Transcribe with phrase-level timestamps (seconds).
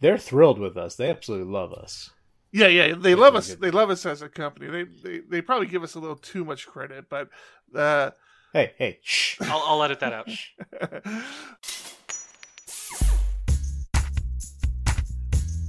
[0.00, 0.96] they're thrilled with us.
[0.96, 2.10] They absolutely love us.
[2.52, 3.54] Yeah, yeah, they love us.
[3.54, 4.68] They love us as a company.
[4.70, 7.28] They, they they probably give us a little too much credit, but
[7.74, 8.12] uh,
[8.52, 9.38] hey, hey, shh.
[9.42, 10.28] I'll, I'll edit that out.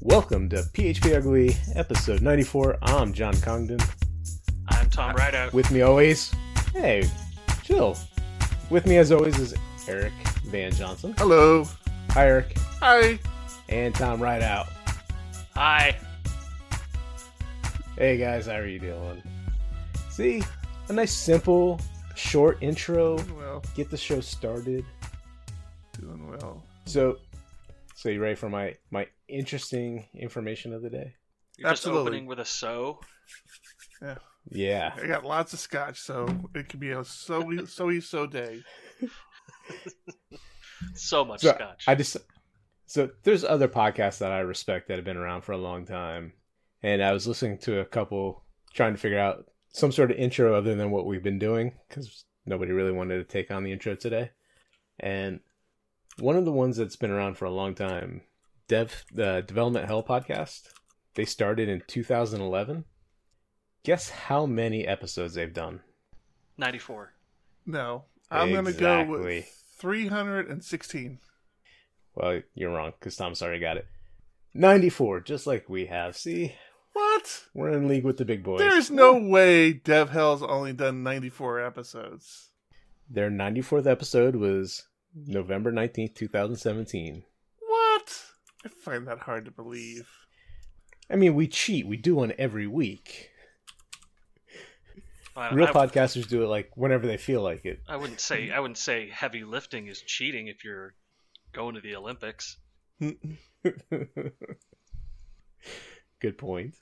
[0.02, 2.78] Welcome to PHP Ugly, episode 94.
[2.84, 3.80] I'm John Congdon.
[4.70, 5.52] I'm Tom Rideout.
[5.52, 6.34] With me always,
[6.74, 7.04] hey,
[7.64, 7.98] chill.
[8.70, 9.54] With me as always is
[9.90, 10.14] Eric
[10.46, 11.14] Van Johnson.
[11.18, 11.68] Hello.
[12.12, 12.58] Hi, Eric.
[12.80, 13.20] Hi.
[13.70, 14.68] And Tom Rideout.
[15.56, 15.98] Hi.
[17.98, 19.22] Hey guys, how are you doing?
[20.10, 20.42] See,
[20.90, 21.80] a nice simple,
[22.16, 23.18] short intro.
[23.18, 23.64] Doing well.
[23.76, 24.86] Get the show started.
[26.00, 26.64] Doing well.
[26.86, 27.18] So,
[27.96, 31.16] so you ready for my my interesting information of the day?
[31.58, 32.00] You're Absolutely.
[32.00, 33.00] just opening with a so.
[34.02, 34.16] Yeah.
[34.50, 34.94] Yeah.
[34.96, 38.62] I got lots of scotch, so it could be a so so so day.
[40.94, 41.86] So much So scotch.
[41.88, 42.18] I just
[42.88, 46.34] so there's other podcasts that I respect that have been around for a long time,
[46.82, 50.56] and I was listening to a couple trying to figure out some sort of intro
[50.56, 53.94] other than what we've been doing because nobody really wanted to take on the intro
[53.94, 54.32] today,
[55.00, 55.42] and
[56.18, 58.22] one of the ones that's been around for a long time,
[58.68, 60.70] Dev the Development Hell podcast,
[61.14, 62.86] they started in 2011.
[63.84, 65.82] Guess how many episodes they've done?
[66.58, 67.14] 94.
[67.66, 69.46] No, I'm gonna go with
[69.78, 71.20] 316.
[72.18, 73.86] Well, you're wrong because Tom's already got it.
[74.56, 76.18] 94, just like we have.
[76.18, 76.56] See,
[76.94, 77.44] What?
[77.54, 78.58] we're in league with the big boys.
[78.60, 82.50] There's no way Dev Hell's only done 94 episodes.
[83.08, 87.24] Their 94th episode was November 19th, 2017.
[87.60, 88.24] What?
[88.66, 90.10] I find that hard to believe.
[91.12, 91.86] I mean, we cheat.
[91.86, 93.30] We do one every week.
[95.36, 97.80] I, Real I, podcasters do it like whenever they feel like it.
[97.88, 100.96] I wouldn't say I wouldn't say heavy lifting is cheating if you're
[101.54, 102.58] going to the Olympics.
[106.20, 106.76] Good point.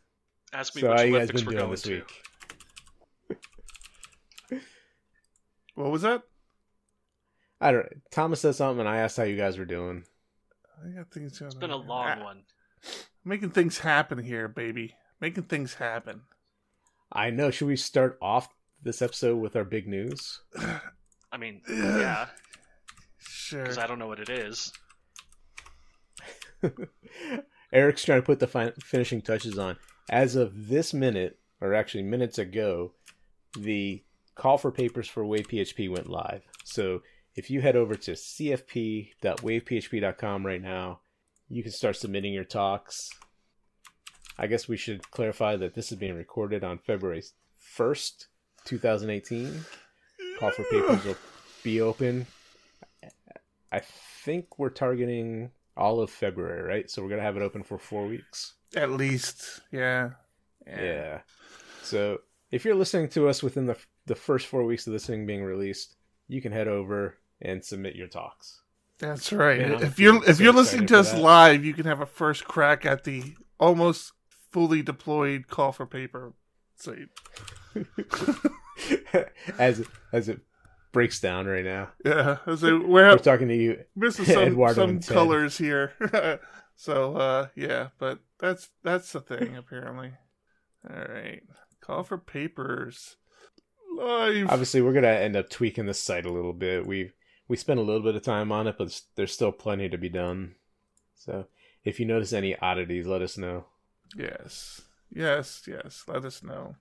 [0.53, 1.93] Ask me So, which you guys Olympics been we're doing going this to.
[1.95, 2.21] week?
[5.75, 6.21] What was that?
[7.59, 7.85] I don't.
[8.09, 10.05] Thomas said something, and I asked how you guys were doing.
[10.81, 12.43] I got things going It's been a long Ah, one.
[13.25, 14.95] Making things happen here, baby.
[15.19, 16.21] Making things happen.
[17.11, 17.51] I know.
[17.51, 18.47] Should we start off
[18.81, 20.39] this episode with our big news?
[21.29, 22.27] I mean, Yeah.
[23.45, 23.61] Sure.
[23.61, 24.73] because I don't know what it is.
[27.71, 29.77] Eric's trying to put the fin- finishing touches on.
[30.09, 32.93] As of this minute, or actually minutes ago,
[33.55, 34.03] the
[34.33, 36.41] call for papers for Wave PHP went live.
[36.63, 37.03] So
[37.35, 41.01] if you head over to cfp.wavephp.com right now,
[41.47, 43.11] you can start submitting your talks.
[44.39, 47.21] I guess we should clarify that this is being recorded on February
[47.77, 48.25] 1st,
[48.65, 49.65] 2018.
[50.39, 51.17] Call for papers will
[51.63, 52.25] be open.
[53.75, 53.81] I
[54.23, 56.89] think we're targeting all of February, right?
[56.89, 58.53] So we're gonna have it open for four weeks.
[58.73, 60.11] At least, yeah.
[60.65, 61.19] Yeah.
[61.83, 62.19] So
[62.51, 63.75] if you're listening to us within the
[64.05, 65.97] the first four weeks of this thing being released,
[66.29, 68.61] you can head over and submit your talks.
[68.97, 69.59] That's right.
[69.59, 71.19] Man, if you're if so you're listening to us that.
[71.21, 74.13] live, you can have a first crack at the almost
[74.51, 76.31] fully deployed call for paper
[76.77, 77.09] site.
[79.59, 80.39] as as it
[80.95, 83.83] breaks down right now, Yeah, so we're, we're talking to you.
[83.97, 85.91] missing some, Eduardo some colors here.
[86.77, 90.13] so uh, yeah, but that's that's the thing apparently.
[90.89, 91.43] All right,
[91.81, 93.17] call for papers
[93.93, 94.49] live.
[94.49, 96.87] Obviously, we're gonna end up tweaking this site a little bit.
[96.87, 97.11] We
[97.49, 100.09] we spent a little bit of time on it, but there's still plenty to be
[100.09, 100.55] done.
[101.13, 101.47] So
[101.83, 103.65] if you notice any oddities, let us know.
[104.15, 104.81] Yes,
[105.13, 106.05] yes, yes.
[106.07, 106.75] Let us know.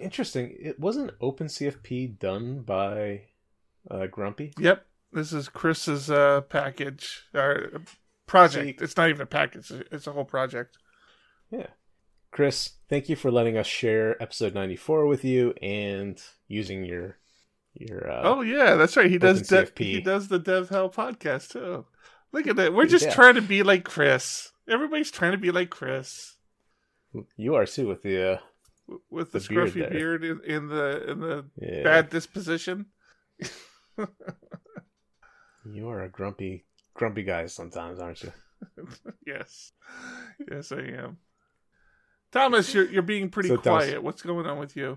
[0.00, 0.56] Interesting.
[0.58, 3.22] It wasn't OpenCFP done by
[3.90, 4.52] uh, Grumpy.
[4.58, 7.82] Yep, this is Chris's uh, package or
[8.26, 8.82] project.
[8.82, 10.78] It's not even a package; it's a whole project.
[11.50, 11.68] Yeah.
[12.30, 17.18] Chris, thank you for letting us share episode 94 with you and using your
[17.74, 19.10] your uh, oh yeah, that's right.
[19.10, 19.46] He does.
[19.48, 21.86] De- he does the Dev Hell podcast too.
[22.32, 22.72] Look at that.
[22.72, 23.14] We're just Yeah.
[23.14, 24.52] trying to be like Chris.
[24.68, 26.36] Everybody's trying to be like Chris
[27.36, 28.38] you are too with the uh,
[29.10, 29.90] with the, The beard scruffy there.
[29.90, 31.82] beard in, in the in the yeah.
[31.82, 32.86] bad disposition.
[35.64, 36.64] You are a grumpy
[36.94, 38.32] grumpy guy sometimes, aren't you?
[39.26, 39.72] yes,
[40.50, 41.18] yes, I am.
[42.32, 44.02] Thomas, you're you're being pretty So, Thomas- quiet.
[44.02, 44.96] What's going on with you?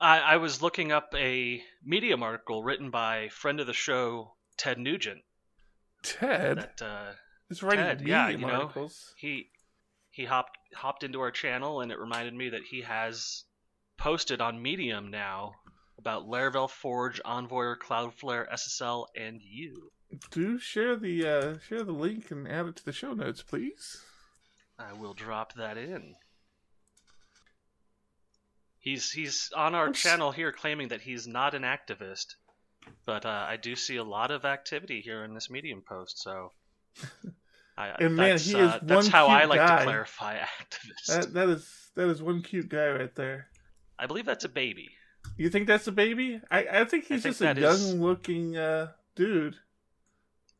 [0.00, 4.78] I, I was looking up a Medium article written by friend of the show Ted
[4.78, 5.22] Nugent.
[6.04, 7.12] Ted That uh,
[7.50, 8.60] is writing Ted, yeah, Medium you know.
[8.62, 9.14] articles.
[9.16, 9.48] he
[10.18, 13.44] he hopped hopped into our channel and it reminded me that he has
[13.96, 15.52] posted on Medium now
[15.96, 19.92] about Laravel, Forge, Envoy, Cloudflare, SSL, and you.
[20.32, 24.02] Do share the uh, share the link and add it to the show notes, please.
[24.76, 26.16] I will drop that in.
[28.80, 30.02] He's he's on our Oops.
[30.02, 32.34] channel here claiming that he's not an activist,
[33.06, 36.20] but uh, I do see a lot of activity here in this Medium post.
[36.20, 36.50] So,
[37.78, 39.78] I, And man, that's, he is uh, that's one how I cute like guy.
[39.78, 41.06] to clarify activist.
[41.06, 43.46] That that is that is one cute guy right there.
[43.98, 44.88] I believe that's a baby.
[45.36, 46.40] You think that's a baby?
[46.50, 49.54] I, I think he's think just a that young is- looking uh, dude.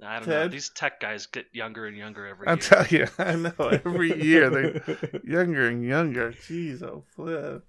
[0.00, 0.46] I don't know.
[0.46, 2.52] These tech guys get younger and younger every year.
[2.52, 2.60] I year.
[2.60, 6.30] tell you, I know every year they're younger and younger.
[6.32, 7.64] Jeez, oh flip.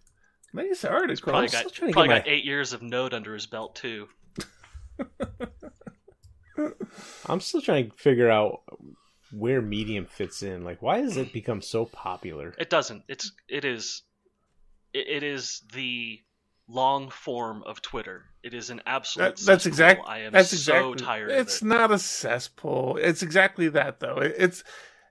[0.53, 1.31] Nice article.
[1.31, 3.75] Probably still got trying to probably get got eight years of Node under his belt
[3.75, 4.07] too.
[7.27, 8.61] I'm still trying to figure out
[9.31, 10.63] where Medium fits in.
[10.63, 12.53] Like, why has it become so popular?
[12.57, 13.03] It doesn't.
[13.07, 14.03] It's it is
[14.93, 16.19] it, it is the
[16.67, 18.25] long form of Twitter.
[18.43, 19.37] It is an absolute.
[19.37, 20.01] That, that's exactly.
[20.01, 20.09] exact.
[20.09, 21.69] I am that's so tired It's of it.
[21.69, 22.97] not a cesspool.
[22.97, 24.17] It's exactly that though.
[24.17, 24.63] It, it's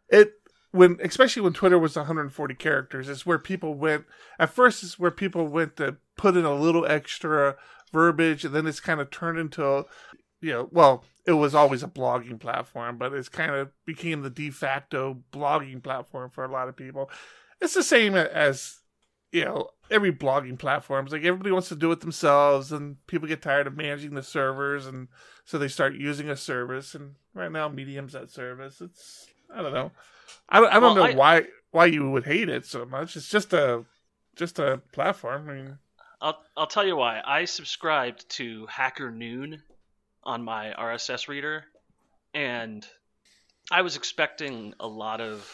[0.09, 0.33] it
[0.71, 3.09] when especially when Twitter was 140 characters.
[3.09, 4.05] It's where people went.
[4.39, 7.57] At first, it's where people went to put in a little extra
[7.93, 9.85] verbiage, and then it's kind of turned into, a,
[10.41, 14.31] you know, well, it was always a blogging platform, but it's kind of became the
[14.31, 17.11] de facto blogging platform for a lot of people.
[17.61, 18.79] It's the same as
[19.31, 21.05] you know every blogging platform.
[21.05, 24.23] It's like everybody wants to do it themselves, and people get tired of managing the
[24.23, 25.09] servers, and
[25.45, 26.95] so they start using a service.
[26.95, 28.81] And right now, Medium's that service.
[28.81, 29.93] It's I don't know.
[30.49, 31.43] I don't, I don't Well, know I- why
[31.73, 33.17] why you would hate it so much.
[33.17, 33.85] It's just a
[34.35, 35.51] just a platform.
[35.51, 35.79] I mean,
[36.23, 37.21] I'll I'll tell you why.
[37.23, 39.63] I subscribed to Hacker Noon
[40.29, 41.65] on my RSS reader,
[42.35, 42.87] and
[43.73, 45.51] I was expecting a lot of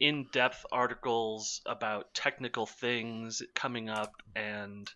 [0.00, 4.90] in-depth articles about technical things coming up and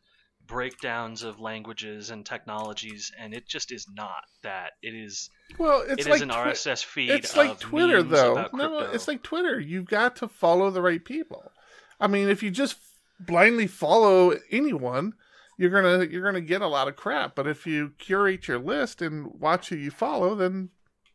[0.48, 4.72] breakdowns of languages and technologies, and it just is not that.
[4.82, 7.10] It is well, it's it is like an Twi- RSS feed.
[7.10, 8.48] It's like Twitter, though.
[8.52, 9.60] No, it's like Twitter.
[9.60, 11.52] You've got to follow the right people.
[12.00, 12.78] I mean, if you just
[13.20, 15.14] blindly follow anyone,
[15.56, 17.34] you're gonna you're gonna get a lot of crap.
[17.34, 20.70] But if you curate your list and watch who you follow, then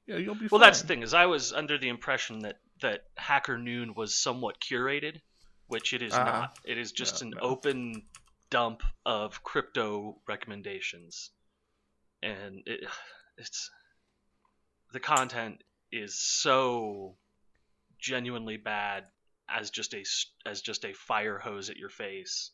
[0.07, 0.47] yeah, you'll be.
[0.50, 0.68] Well, fine.
[0.68, 4.59] that's the thing is I was under the impression that that Hacker Noon was somewhat
[4.59, 5.21] curated,
[5.68, 6.24] which it is Ah.
[6.24, 6.59] not.
[6.65, 7.39] It is just No, an no.
[7.41, 8.03] open
[8.50, 11.31] dump of crypto recommendations,
[12.24, 12.88] and it,
[13.38, 13.69] it's
[14.94, 17.15] the content is so
[18.00, 19.03] genuinely bad
[19.50, 20.03] as just a
[20.45, 22.51] as just a fire hose at your face.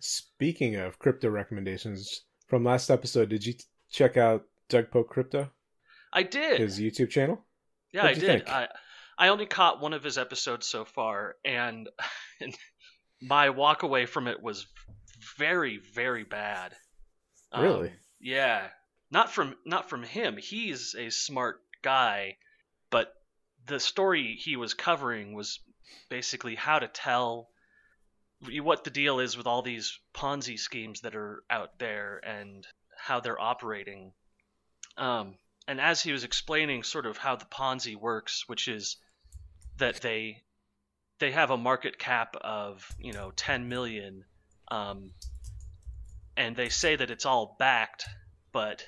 [0.00, 5.50] Speaking of crypto recommendations from last episode, did you t- check out Doug Polk Crypto,
[6.12, 6.60] I did.
[6.60, 7.44] his YouTube channel?
[7.92, 8.46] Yeah, What'd I did.
[8.46, 8.48] think?
[8.48, 8.68] I
[9.18, 11.88] I only caught one of his episodes so far, and,
[12.40, 12.54] and
[13.20, 14.66] my walk away from it was
[15.36, 16.74] very, very bad.
[17.50, 17.92] Um, Really?
[18.20, 18.68] yeah.
[19.10, 20.36] Not from not from him.
[20.36, 22.36] He's a smart guy,
[22.90, 23.12] but
[23.66, 25.58] the story he was covering was
[26.10, 27.48] basically how to tell
[28.40, 33.20] what the deal is with all these Ponzi schemes that are out there and how
[33.20, 34.12] they're operating.
[34.96, 35.36] Um,
[35.66, 38.96] and as he was explaining sort of how the Ponzi works, which is
[39.78, 40.42] that they
[41.18, 44.24] they have a market cap of you know 10 million,
[44.70, 45.12] um,
[46.36, 48.06] and they say that it's all backed,
[48.52, 48.86] but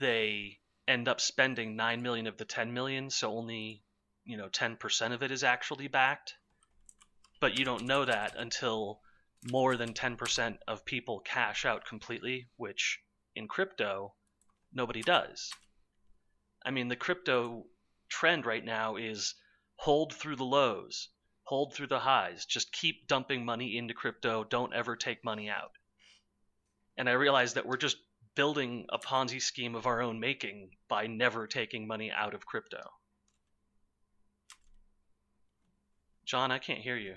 [0.00, 3.82] they end up spending 9 million of the 10 million, so only
[4.24, 6.34] you know 10% of it is actually backed.
[7.44, 9.02] But you don't know that until
[9.50, 13.02] more than 10% of people cash out completely, which
[13.36, 14.14] in crypto
[14.72, 15.52] nobody does.
[16.64, 17.66] I mean, the crypto
[18.08, 19.34] trend right now is
[19.76, 21.10] hold through the lows,
[21.42, 25.72] hold through the highs, just keep dumping money into crypto, don't ever take money out.
[26.96, 27.98] And I realize that we're just
[28.34, 32.80] building a Ponzi scheme of our own making by never taking money out of crypto.
[36.24, 37.16] John, I can't hear you.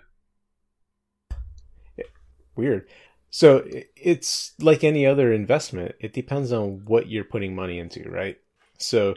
[2.58, 2.88] Weird.
[3.30, 5.96] So it's like any other investment.
[6.00, 8.38] It depends on what you're putting money into, right?
[8.78, 9.16] So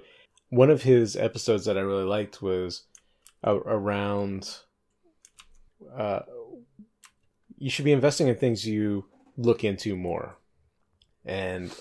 [0.50, 2.82] one of his episodes that I really liked was
[3.44, 4.58] around
[5.96, 6.20] uh,
[7.58, 9.06] you should be investing in things you
[9.36, 10.36] look into more.
[11.24, 11.72] And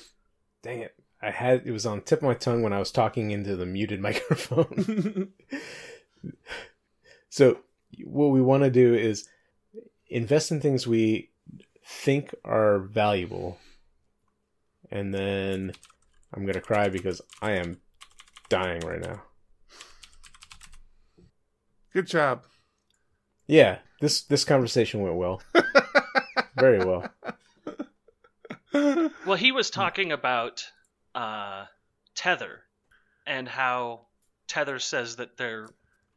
[0.61, 3.31] dang it, I had it was on tip of my tongue when I was talking
[3.31, 5.29] into the muted microphone.
[7.29, 7.59] so
[8.03, 9.27] what we want to do is
[10.09, 11.28] invest in things we
[11.85, 13.57] think are valuable
[14.91, 15.71] and then
[16.33, 17.79] i'm gonna cry because i am
[18.49, 19.21] dying right now
[21.93, 22.43] Good job.
[23.47, 25.41] yeah this this conversation went well
[26.55, 27.09] very well
[29.25, 30.63] Well, he was talking about
[31.15, 31.65] uh,
[32.15, 32.61] Tether
[33.27, 34.07] and how
[34.47, 35.67] Tether says that their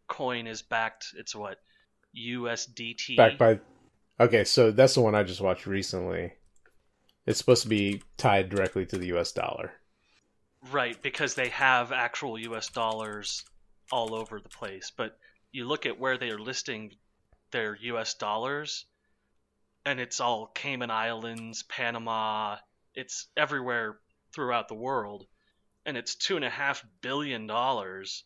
[0.09, 1.09] coin is backed.
[1.17, 1.59] It's what
[2.17, 3.17] USDT.
[3.17, 3.61] Backed by.
[4.23, 6.35] Okay, so that's the one I just watched recently.
[7.27, 9.33] It's supposed to be tied directly to the U.S.
[9.33, 9.73] dollar.
[10.71, 12.69] Right, because they have actual U.S.
[12.69, 13.45] dollars
[13.91, 14.93] all over the place.
[14.97, 15.19] But
[15.51, 16.93] you look at where they are listing
[17.51, 18.15] their U.S.
[18.15, 18.87] dollars,
[19.85, 22.59] and it's all Cayman Islands, Panama.
[22.95, 23.99] It's everywhere
[24.33, 25.27] throughout the world,
[25.85, 28.23] and it's two and a half billion dollars.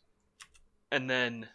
[0.93, 1.49] And then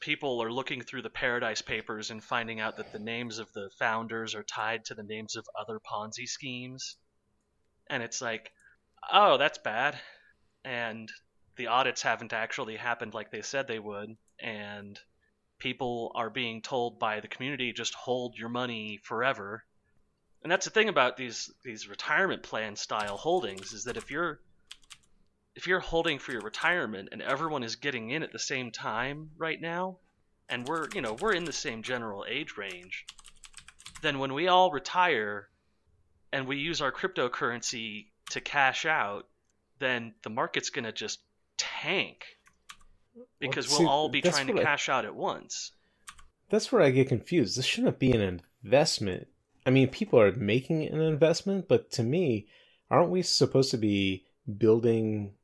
[0.00, 3.70] people are looking through the Paradise Papers and finding out that the names of the
[3.78, 6.96] founders are tied to the names of other Ponzi schemes.
[7.88, 8.52] And it's like,
[9.12, 9.98] oh, that's bad.
[10.64, 11.10] And
[11.56, 14.16] the audits haven't actually happened like they said they would.
[14.38, 14.98] And
[15.58, 19.64] people are being told by the community just hold your money forever.
[20.42, 24.40] And that's the thing about these these retirement plan style holdings is that if you're
[25.58, 29.28] if you're holding for your retirement and everyone is getting in at the same time
[29.36, 29.98] right now,
[30.48, 33.04] and we're you know we're in the same general age range,
[34.00, 35.48] then when we all retire
[36.32, 39.26] and we use our cryptocurrency to cash out,
[39.80, 41.18] then the market's gonna just
[41.56, 42.24] tank
[43.40, 45.72] because Well, we'll all be trying to I- cash out at once.
[46.50, 47.58] That's where I get confused.
[47.58, 49.26] This shouldn't be an investment.
[49.66, 52.46] I mean, people are making an investment, but to me,
[52.92, 54.24] aren't we supposed to be
[54.56, 55.34] building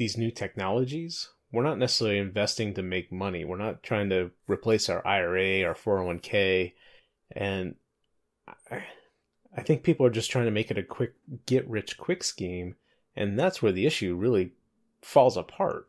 [0.00, 1.28] these new technologies?
[1.52, 3.44] We're not necessarily investing to make money.
[3.44, 6.72] We're not trying to replace our IRA, our 401k.
[7.32, 7.74] And
[8.70, 8.84] I,
[9.54, 11.14] I think people are just trying to make it a quick
[11.44, 12.76] get rich quick scheme.
[13.14, 14.52] And that's where the issue really
[15.02, 15.88] falls apart.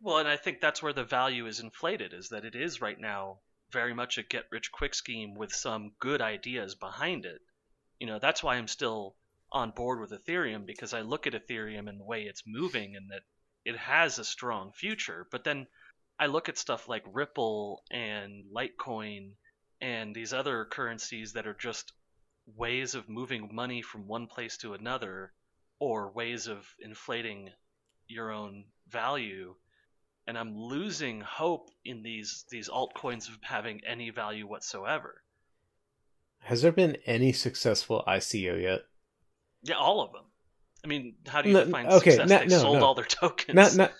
[0.00, 2.98] Well, and I think that's where the value is inflated, is that it is right
[2.98, 3.38] now
[3.70, 7.40] very much a get rich quick scheme with some good ideas behind it.
[8.00, 9.14] You know, that's why I'm still
[9.52, 13.10] on board with Ethereum because I look at Ethereum and the way it's moving and
[13.10, 13.22] that
[13.64, 15.26] it has a strong future.
[15.30, 15.66] But then
[16.18, 19.34] I look at stuff like Ripple and Litecoin
[19.80, 21.92] and these other currencies that are just
[22.46, 25.32] ways of moving money from one place to another
[25.78, 27.50] or ways of inflating
[28.08, 29.54] your own value
[30.26, 35.22] and I'm losing hope in these these altcoins of having any value whatsoever.
[36.40, 38.82] Has there been any successful ICO yet?
[39.62, 40.24] Yeah, all of them.
[40.84, 42.28] I mean, how do you No, define okay, success?
[42.28, 42.84] no- they no, sold no.
[42.84, 43.54] all their tokens.
[43.54, 43.92] not not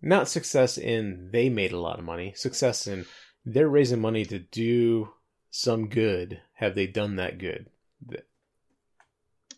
[0.00, 3.06] not success in they made a lot of money success in
[3.44, 5.12] they're raising money to do
[5.50, 7.68] some good have they done that good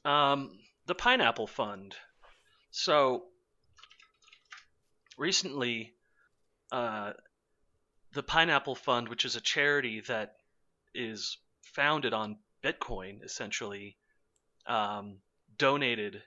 [0.04, 1.94] Um, the Pineapple Fund.
[2.70, 3.24] So
[5.16, 5.94] recently,
[6.72, 7.12] uh,
[8.12, 10.36] the Pineapple Fund, which is a charity that
[10.94, 13.96] is founded on Bitcoin, essentially,
[14.66, 15.18] um,
[15.58, 16.22] donated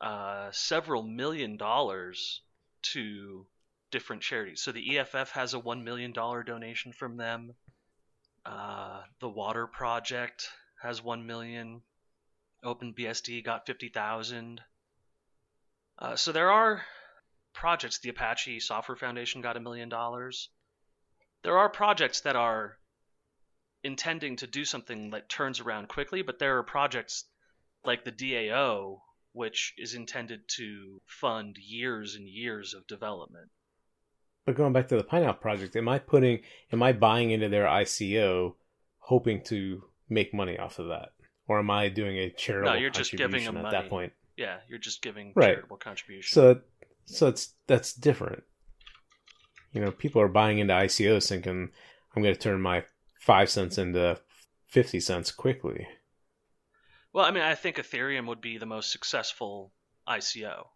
[0.00, 2.42] uh, several million dollars
[2.82, 3.46] to
[3.90, 4.62] different charities.
[4.62, 7.54] So the EFF has a one million dollar donation from them.
[8.44, 10.48] Uh, the Water Project
[10.82, 11.82] has one million.
[12.64, 14.60] OpenBSD got 50,000.
[15.98, 16.84] Uh, so there are
[17.52, 17.98] projects.
[17.98, 20.48] The Apache Software Foundation got a million dollars.
[21.42, 22.78] There are projects that are
[23.82, 27.24] intending to do something that turns around quickly, but there are projects
[27.84, 28.98] like the DAO,
[29.32, 33.48] which is intended to fund years and years of development.
[34.44, 36.40] but going back to the pineapple project am i putting
[36.72, 38.54] am i buying into their ico
[38.98, 41.10] hoping to make money off of that
[41.46, 43.76] or am i doing a charitable you're just giving them at money.
[43.76, 45.52] that point Yeah, you're just giving Right.
[45.54, 46.34] charitable contribution.
[46.34, 46.60] so
[47.04, 48.42] so it's that's different
[49.72, 51.70] you know people are buying into icos thinking
[52.16, 52.84] i'm going to turn my
[53.20, 54.18] five cents into
[54.68, 55.86] 50 cents quickly
[57.12, 59.72] Well, I mean, I think Ethereum would be the most successful
[60.08, 60.66] ICO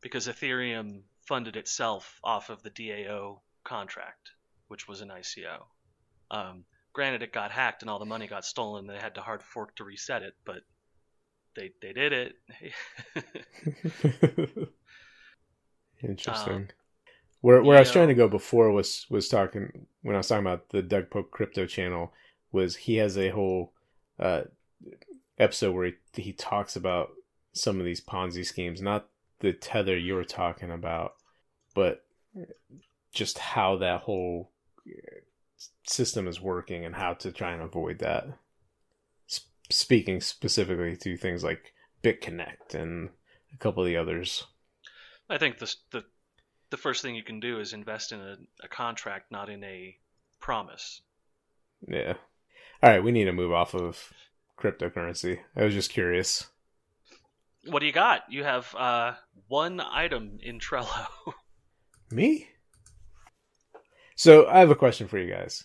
[0.00, 4.30] because Ethereum funded itself off of the DAO contract,
[4.68, 5.64] which was an ICO.
[6.30, 8.86] Um, granted, it got hacked and all the money got stolen.
[8.86, 10.62] They had to hard fork to reset it, but
[11.54, 12.34] they they did it.
[16.02, 16.54] Interesting.
[16.54, 16.68] Um,
[17.40, 20.46] where where I was trying to go before was was talking when I was talking
[20.46, 22.12] about the Doug Polk crypto channel
[22.52, 23.72] was he has a whole
[24.18, 24.42] uh,
[25.38, 27.10] episode where he he talks about
[27.52, 29.08] some of these Ponzi schemes, not
[29.40, 31.14] the tether you were talking about,
[31.74, 32.04] but
[33.12, 34.50] just how that whole
[34.86, 35.20] uh,
[35.86, 38.26] system is working and how to try and avoid that.
[39.28, 43.10] S- speaking specifically to things like BitConnect and
[43.54, 44.44] a couple of the others.
[45.28, 46.04] I think the the
[46.70, 49.96] the first thing you can do is invest in a, a contract, not in a
[50.40, 51.00] promise.
[51.86, 52.14] Yeah.
[52.82, 54.12] All right, we need to move off of
[54.58, 55.38] cryptocurrency.
[55.56, 56.48] I was just curious.
[57.66, 58.22] What do you got?
[58.30, 59.14] You have uh,
[59.48, 61.06] one item in Trello.
[62.10, 62.48] Me?
[64.16, 65.64] So I have a question for you guys.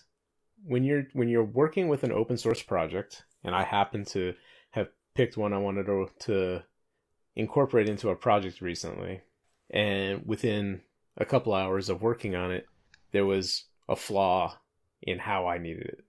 [0.66, 4.34] When you're when you're working with an open source project, and I happen to
[4.70, 6.62] have picked one I wanted to, to
[7.36, 9.22] incorporate into a project recently,
[9.70, 10.82] and within
[11.16, 12.66] a couple hours of working on it,
[13.12, 14.58] there was a flaw
[15.02, 16.04] in how I needed it.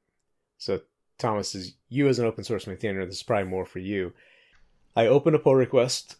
[0.58, 0.82] So
[1.18, 4.14] Thomas, is you as an open source maintainer, this is probably more for you.
[4.96, 6.18] I open a pull request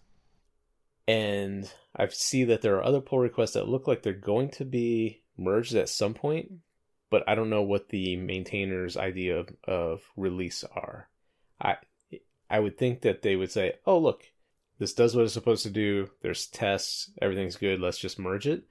[1.08, 4.66] and I see that there are other pull requests that look like they're going to
[4.66, 6.52] be merged at some point,
[7.10, 11.10] but I don't know what the maintainer's idea of, of release are.
[11.62, 11.78] I
[12.50, 14.24] I would think that they would say, "Oh, look,
[14.78, 16.10] this does what it's supposed to do.
[16.22, 17.80] There's tests, everything's good.
[17.80, 18.64] Let's just merge it."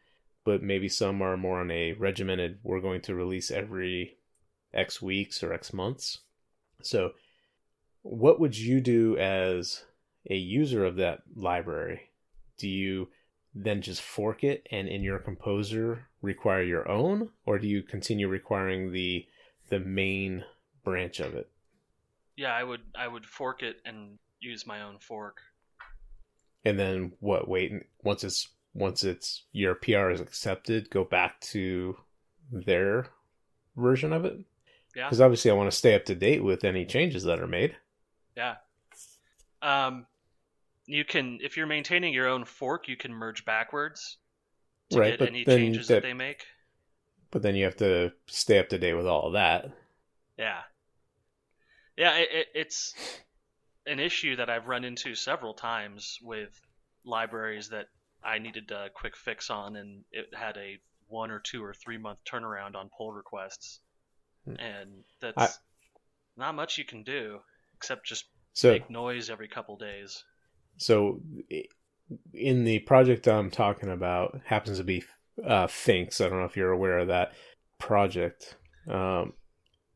[0.45, 2.59] But maybe some are more on a regimented.
[2.63, 4.19] We're going to release every
[4.75, 6.21] X weeks or X months.
[6.83, 7.13] So,
[8.03, 9.85] what would you do as
[10.29, 12.11] a user of that library?
[12.59, 13.09] Do you
[13.55, 18.27] then just fork it and in your composer require your own or do you continue
[18.27, 19.25] requiring the
[19.69, 20.45] the main
[20.83, 21.49] branch of it
[22.37, 25.39] yeah i would i would fork it and use my own fork
[26.65, 31.97] and then what wait once it's once it's your pr is accepted go back to
[32.51, 33.07] their
[33.77, 34.39] version of it
[34.97, 37.47] yeah because obviously i want to stay up to date with any changes that are
[37.47, 37.77] made
[38.37, 38.57] yeah
[39.63, 40.07] um
[40.87, 44.19] you can if you're maintaining your own fork, you can merge backwards
[44.91, 46.45] to right, get any changes that, that they make.
[47.31, 49.71] But then you have to stay up to date with all of that.
[50.39, 50.61] Yeah,
[51.97, 52.95] yeah, it, it, it's
[53.87, 56.51] an issue that I've run into several times with
[57.05, 57.87] libraries that
[58.23, 61.99] I needed a quick fix on, and it had a one or two or three
[61.99, 63.81] month turnaround on pull requests.
[64.47, 65.49] And that's I,
[66.37, 67.41] not much you can do
[67.77, 70.25] except just so, make noise every couple days.
[70.77, 71.21] So,
[72.33, 75.05] in the project I'm talking about, happens to be
[75.45, 76.21] uh, Phinx.
[76.21, 77.33] I don't know if you're aware of that
[77.79, 78.57] project.
[78.89, 79.33] Um,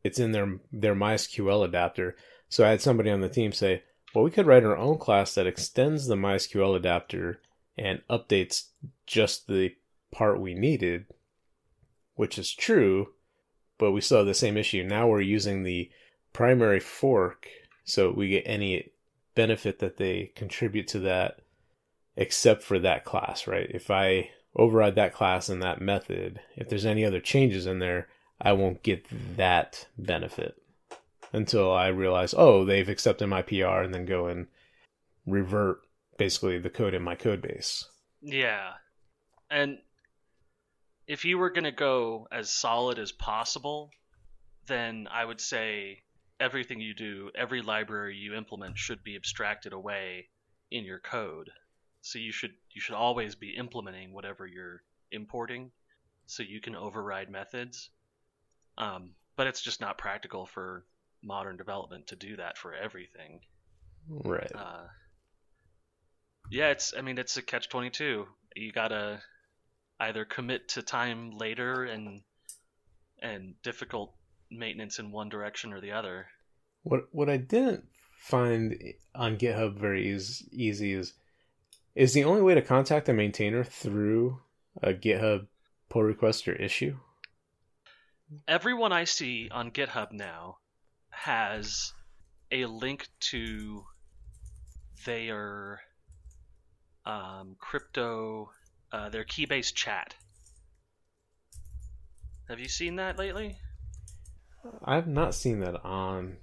[0.05, 2.17] it's in their their MySQL adapter.
[2.49, 3.82] So I had somebody on the team say,
[4.15, 7.41] "Well, we could write our own class that extends the MySQL adapter
[7.76, 8.69] and updates
[9.06, 9.75] just the
[10.11, 11.06] part we needed,"
[12.15, 13.13] which is true,
[13.78, 14.82] but we still have the same issue.
[14.82, 15.91] Now we're using the
[16.32, 17.49] primary fork,
[17.84, 18.91] so we get any
[19.34, 21.41] benefit that they contribute to that
[22.17, 23.71] except for that class, right?
[23.71, 28.08] If I override that class and that method, if there's any other changes in there,
[28.41, 30.60] I won't get that benefit
[31.32, 34.49] until I realize, oh, they've accepted my PR and then go and
[35.26, 35.78] revert
[36.17, 37.84] basically the code in my code base.
[38.21, 38.73] Yeah.
[39.50, 39.78] And
[41.08, 43.90] if you were going to go as solid as possible,
[44.66, 46.02] then I would say
[46.38, 50.28] everything you do, every library you implement should be abstracted away
[50.71, 51.50] in your code.
[52.02, 55.73] So you should you should always be implementing whatever you're importing,
[56.26, 57.90] so you can override methods.
[58.76, 60.84] Um, but it's just not practical for
[61.23, 63.40] modern development to do that for everything.
[64.08, 64.52] Right.
[64.54, 64.86] Uh,
[66.50, 68.26] yeah, it's I mean it's a catch twenty two.
[68.54, 69.21] You gotta
[70.00, 72.23] either commit to time later and
[73.21, 74.15] and difficult
[74.50, 76.26] maintenance in one direction or the other.
[76.82, 77.84] What what I didn't
[78.19, 78.76] find
[79.15, 81.15] on GitHub very easy, easy is
[81.95, 84.39] is the only way to contact a maintainer through
[84.82, 85.47] a GitHub
[85.89, 86.97] pull request or issue.
[88.47, 90.58] Everyone I see on GitHub now
[91.11, 91.93] has
[92.52, 93.84] a link to
[95.04, 95.80] their
[97.04, 98.50] um, crypto,
[98.92, 100.14] uh, their Keybase chat.
[102.48, 103.58] Have you seen that lately?
[104.84, 106.38] I've not seen that on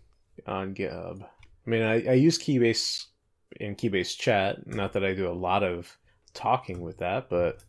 [0.46, 1.24] on GitHub.
[1.24, 3.06] I mean, I, I use Keybase
[3.60, 4.68] in Keybase Chat.
[4.68, 5.98] Not that I do a lot of
[6.34, 7.60] talking with that, but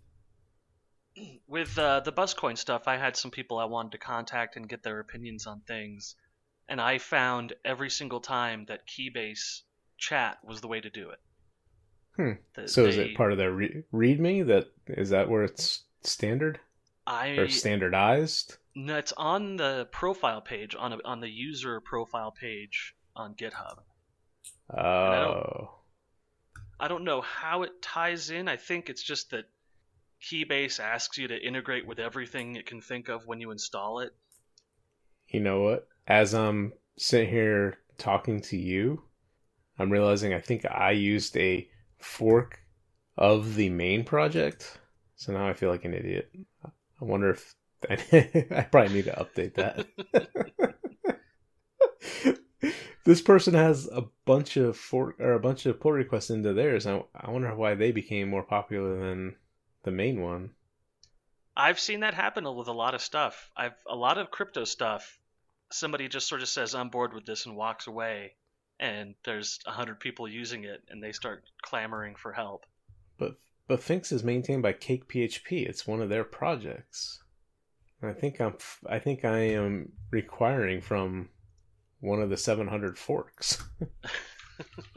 [1.46, 4.82] with uh, the Buzzcoin stuff, I had some people I wanted to contact and get
[4.82, 6.14] their opinions on things,
[6.68, 9.62] and I found every single time that Keybase
[9.96, 11.18] Chat was the way to do it.
[12.16, 12.32] Hmm.
[12.54, 14.46] The, so they, is it part of their re- README?
[14.46, 16.58] That is that where it's standard?
[17.06, 18.56] I or standardized?
[18.74, 23.78] No, it's on the profile page on a, on the user profile page on GitHub.
[24.70, 24.76] Oh.
[24.78, 25.68] I don't,
[26.80, 28.48] I don't know how it ties in.
[28.48, 29.44] I think it's just that
[30.22, 34.14] Keybase asks you to integrate with everything it can think of when you install it.
[35.28, 35.88] You know what?
[36.06, 39.02] As I'm sitting here talking to you,
[39.78, 42.60] I'm realizing I think I used a fork
[43.16, 44.78] of the main project.
[45.16, 46.30] So now I feel like an idiot.
[46.64, 47.54] I wonder if
[47.90, 49.86] I probably need to update that.
[53.04, 56.86] this person has a bunch of fork or a bunch of pull requests into theirs.
[56.86, 59.36] I, I wonder why they became more popular than
[59.84, 60.50] the main one.
[61.56, 63.50] I've seen that happen with a lot of stuff.
[63.56, 65.18] I've a lot of crypto stuff.
[65.70, 68.34] Somebody just sort of says I'm bored with this and walks away,
[68.78, 72.66] and there's a hundred people using it, and they start clamoring for help.
[73.18, 73.36] But
[73.68, 75.66] but Phinx is maintained by Cake PHP.
[75.66, 77.22] It's one of their projects.
[78.02, 78.56] I think I'm
[78.88, 81.30] I think I am requiring from
[82.00, 83.62] one of the 700 forks.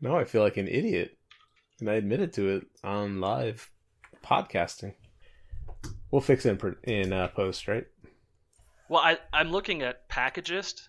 [0.00, 1.18] now I feel like an idiot,
[1.80, 3.70] and I admitted to it on live
[4.24, 4.94] podcasting.
[6.10, 7.86] We'll fix it in, in uh, post, right?
[8.88, 10.88] Well, I, I'm looking at Packagist,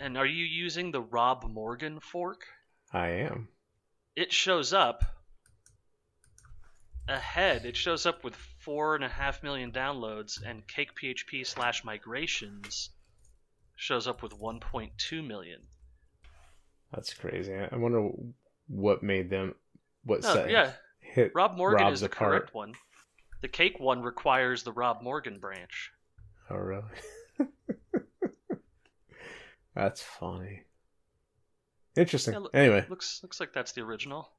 [0.00, 2.46] and are you using the Rob Morgan fork?
[2.92, 3.48] I am.
[4.14, 5.04] It shows up
[7.08, 7.64] ahead.
[7.64, 12.90] It shows up with four and a half million downloads, and Cake PHP slash migrations
[13.76, 15.60] shows up with 1.2 million.
[16.92, 17.54] That's crazy.
[17.54, 18.08] I wonder
[18.68, 19.54] what made them
[20.04, 20.72] what no, set yeah.
[21.00, 22.30] hit Rob Morgan Rob's is the apart.
[22.30, 22.74] correct one.
[23.42, 25.90] The cake one requires the Rob Morgan branch.
[26.50, 26.82] Oh really?
[29.76, 30.62] That's funny.
[31.96, 32.32] Interesting.
[32.34, 34.30] Yeah, look- anyway, Looks looks like that's the original.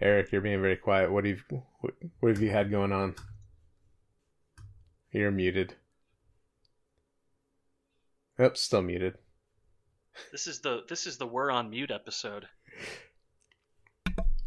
[0.00, 1.10] Eric, you're being very quiet.
[1.12, 1.40] What have
[1.80, 3.16] what, what have you had going on?
[5.12, 5.74] You're muted.
[8.38, 9.14] Yep, still muted.
[10.32, 12.46] This is the this is the we're on mute episode.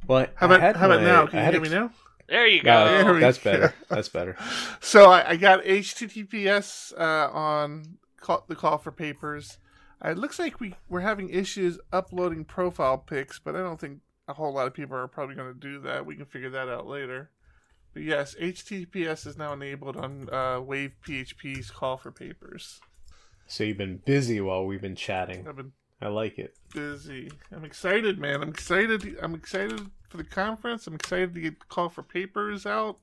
[0.07, 1.23] Well, How about had how about my- now?
[1.23, 1.91] I Can you had hear me now?
[2.27, 3.03] There you No, go.
[3.03, 3.51] There we that's go.
[3.51, 3.73] better.
[3.89, 4.37] That's better.
[4.81, 9.57] So I, I got HTTPS uh, on call, the call for papers.
[10.03, 13.99] Uh, it looks like we we're having issues uploading profile pics, but I don't think
[14.27, 16.05] a whole lot of people are probably going to do that.
[16.05, 17.29] We can figure that out later.
[17.93, 22.79] But yes, HTTPS is now enabled on uh, Wave PHP's call for papers.
[23.47, 25.45] So you've been busy while we've been chatting.
[25.45, 26.55] I've been I like it.
[26.73, 27.29] busy.
[27.51, 28.41] I'm excited, man.
[28.41, 29.17] I'm excited.
[29.21, 30.88] I'm excited for the conference.
[30.88, 32.97] I'm excited to get the call for papers out.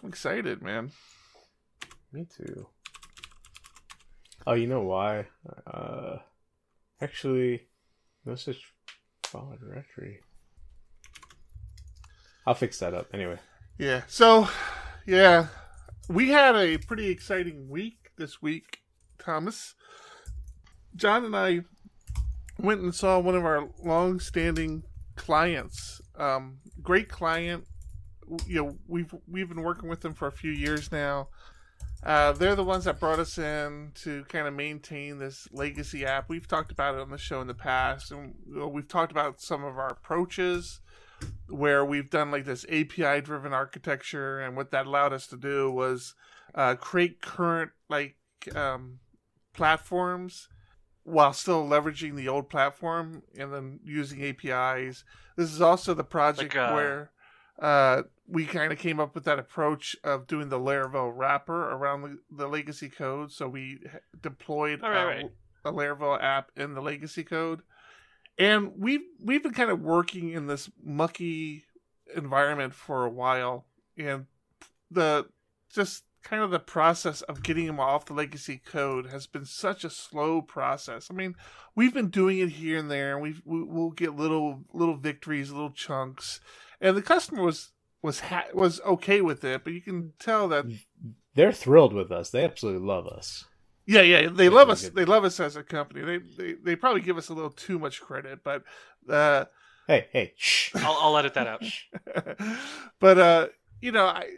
[0.00, 0.92] I'm excited, man.
[2.12, 2.68] Me too.
[4.46, 5.26] Oh, you know why?
[5.66, 6.18] Uh,
[7.00, 7.68] actually,
[8.24, 8.72] no such
[9.24, 10.20] file directory.
[12.46, 13.38] I'll fix that up anyway.
[13.78, 14.02] Yeah.
[14.06, 14.48] So,
[15.06, 15.46] yeah,
[16.08, 18.80] we had a pretty exciting week this week,
[19.18, 19.74] Thomas.
[20.94, 21.60] John and I
[22.58, 24.84] went and saw one of our long-standing
[25.16, 26.00] clients.
[26.16, 27.64] Um, great client.
[28.46, 31.28] You know, we've we've been working with them for a few years now.
[32.04, 36.28] Uh, they're the ones that brought us in to kind of maintain this legacy app.
[36.28, 39.64] We've talked about it on the show in the past, and we've talked about some
[39.64, 40.80] of our approaches
[41.48, 45.70] where we've done like this API driven architecture, and what that allowed us to do
[45.70, 46.14] was
[46.54, 48.16] uh, create current like
[48.54, 48.98] um,
[49.54, 50.48] platforms
[51.04, 55.04] while still leveraging the old platform and then using APIs.
[55.36, 57.10] This is also the project Like, uh, where
[57.58, 62.02] uh, we kind of came up with that approach of doing the Laravel wrapper around
[62.02, 63.32] the, the legacy code.
[63.32, 63.80] So we
[64.20, 65.30] deployed right, uh, right.
[65.64, 67.60] a Laravel app in the legacy code,
[68.38, 71.64] and we've we've been kind of working in this mucky
[72.16, 74.26] environment for a while, and
[74.90, 75.26] the
[75.72, 79.84] just kind of the process of getting them off the legacy code has been such
[79.84, 81.08] a slow process.
[81.10, 81.34] I mean,
[81.76, 85.52] we've been doing it here and there, and we've, we we'll get little little victories,
[85.52, 86.40] little chunks,
[86.84, 90.66] and the customer was was ha- was okay with it, but you can tell that
[91.34, 92.30] They're thrilled with us.
[92.30, 93.44] They absolutely love us.
[93.86, 94.82] yeah, yeah, they That's love us.
[94.84, 94.94] good.
[94.94, 96.02] They love us as a company.
[96.02, 98.62] They, they they probably give us a little too much credit, but
[99.08, 99.46] uh,
[99.86, 100.74] Hey, hey, shh.
[100.76, 101.62] I'll, I'll edit that out.
[103.00, 103.48] but uh,
[103.80, 104.30] you know, I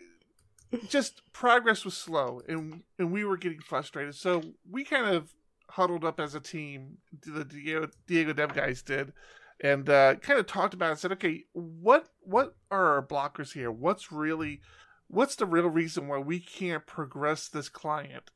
[0.89, 4.15] just progress was slow, and and we were getting frustrated.
[4.15, 5.33] So we kind of
[5.69, 6.99] huddled up as a team.
[7.25, 9.13] The Diego, Diego Dev guys did,
[9.61, 10.99] and uh, kind of talked about it.
[10.99, 13.71] Said, okay, what what are our blockers here?
[13.71, 14.61] What's really
[15.09, 18.31] what's the real reason why we can't progress this client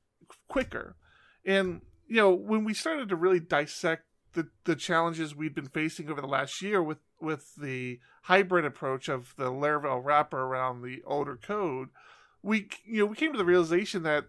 [0.49, 0.97] quicker?
[1.45, 6.11] And you know, when we started to really dissect the the challenges we've been facing
[6.11, 11.03] over the last year with with the hybrid approach of the Laravel wrapper around the
[11.05, 11.89] older code,
[12.43, 14.27] we you know we came to the realization that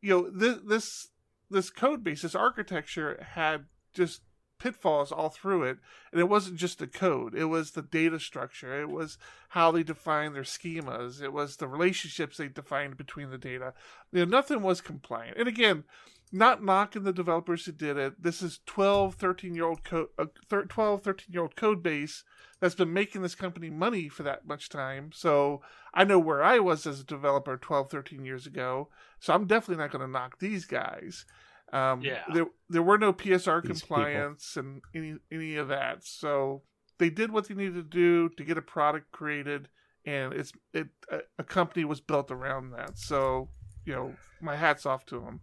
[0.00, 1.08] you know this this
[1.50, 4.22] this code base, this architecture had just
[4.58, 5.78] pitfalls all through it,
[6.12, 9.18] and it wasn't just the code; it was the data structure, it was
[9.50, 13.74] how they defined their schemas, it was the relationships they defined between the data.
[14.12, 15.36] You know, nothing was compliant.
[15.38, 15.84] And again,
[16.32, 18.22] not knocking the developers who did it.
[18.22, 22.24] This is 12, 13 year old code, uh, thir- 12, 13 year old code base
[22.60, 25.10] that's been making this company money for that much time.
[25.12, 25.62] So
[25.94, 28.88] I know where I was as a developer 12, 13 years ago.
[29.20, 31.24] So I'm definitely not going to knock these guys.
[31.72, 32.22] Um, Yeah.
[32.32, 36.04] There there were no PSR These compliance and any any of that.
[36.04, 36.62] So
[36.98, 39.68] they did what they needed to do to get a product created,
[40.04, 42.98] and it's it a, a company was built around that.
[42.98, 43.48] So
[43.84, 45.40] you know, my hats off to them.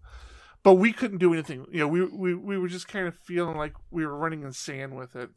[0.63, 1.65] But we couldn't do anything.
[1.71, 4.53] You know, we we we were just kind of feeling like we were running in
[4.53, 5.29] sand with it.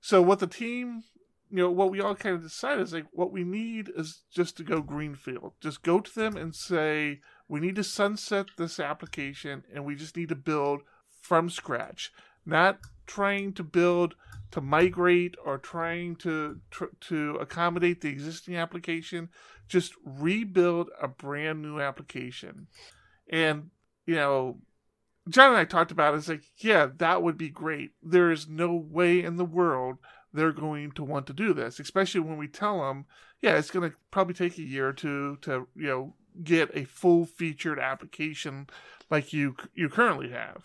[0.00, 1.02] So what the team
[1.50, 4.56] you know what we all kind of decided is like what we need is just
[4.56, 7.20] to go greenfield just go to them and say
[7.50, 10.82] we need to sunset this application and we just need to build
[11.20, 12.12] from scratch.
[12.46, 14.14] Not trying to build
[14.52, 19.30] to migrate or trying to tr- to accommodate the existing application.
[19.68, 22.68] Just rebuild a brand new application.
[23.28, 23.70] And
[24.06, 24.58] you know
[25.28, 27.90] john and i talked about it, it's like yeah that would be great.
[28.00, 29.98] There is no way in the world
[30.32, 33.06] they're going to want to do this, especially when we tell them,
[33.42, 36.84] yeah, it's going to probably take a year or two to, you know, get a
[36.84, 38.68] full featured application
[39.10, 40.64] like you you currently have.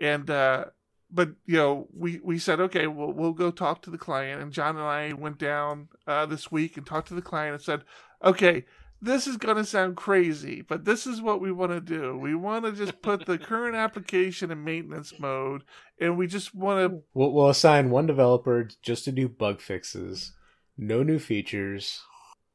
[0.00, 0.66] And uh
[1.10, 4.52] but you know, we we said okay, we'll we'll go talk to the client and
[4.52, 7.84] John and I went down uh this week and talked to the client and said,
[8.24, 8.64] "Okay,
[9.04, 12.16] this is going to sound crazy, but this is what we want to do.
[12.16, 15.62] We want to just put the current application in maintenance mode,
[16.00, 20.32] and we just want to We'll, we'll assign one developer just to do bug fixes,
[20.78, 22.00] no new features.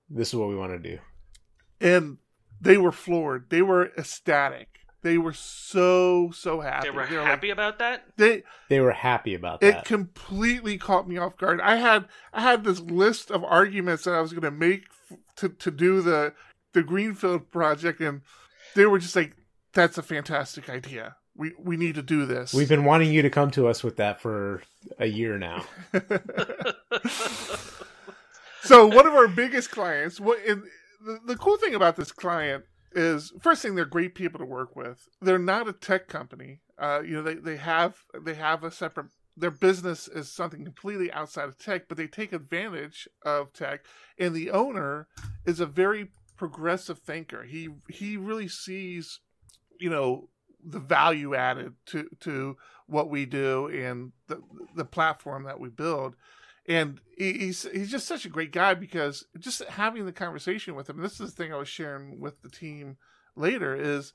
[0.10, 1.00] This is what we want to do.
[1.80, 2.18] and
[2.62, 3.50] they were floored.
[3.50, 4.68] They were ecstatic.
[5.02, 6.90] They were so so happy.
[6.90, 8.04] They were They're happy Like, about that.
[8.18, 9.78] they They were happy about that.
[9.80, 11.62] it completely caught me off guard.
[11.62, 15.18] I had I had this list of arguments that I was going to make f-
[15.38, 16.34] to to do the
[16.74, 18.22] the Greenfield project, and
[18.76, 19.36] they were just like,
[19.74, 21.16] "That's a fantastic idea.
[21.34, 23.96] We we need to do this." We've been wanting you to come to us with
[23.96, 24.62] that for
[25.00, 25.64] a year now.
[28.62, 30.64] so one of our biggest clients what and
[31.04, 34.76] the, the cool thing about this client is first thing they're great people to work
[34.76, 35.08] with.
[35.22, 36.62] They're not a tech company.
[36.78, 41.12] Uh, you know they, they have they have a separate their business is something completely
[41.14, 43.86] outside of tech but they take advantage of tech.
[44.18, 45.08] And the owner
[45.46, 47.44] is a very progressive thinker.
[47.44, 49.20] He he really sees
[49.80, 50.30] you know
[50.64, 52.58] the value added to to
[52.88, 54.42] what we do and the
[54.76, 56.16] the platform that we build
[56.70, 61.02] and he's he's just such a great guy because just having the conversation with him
[61.02, 62.96] this is the thing i was sharing with the team
[63.36, 64.14] later is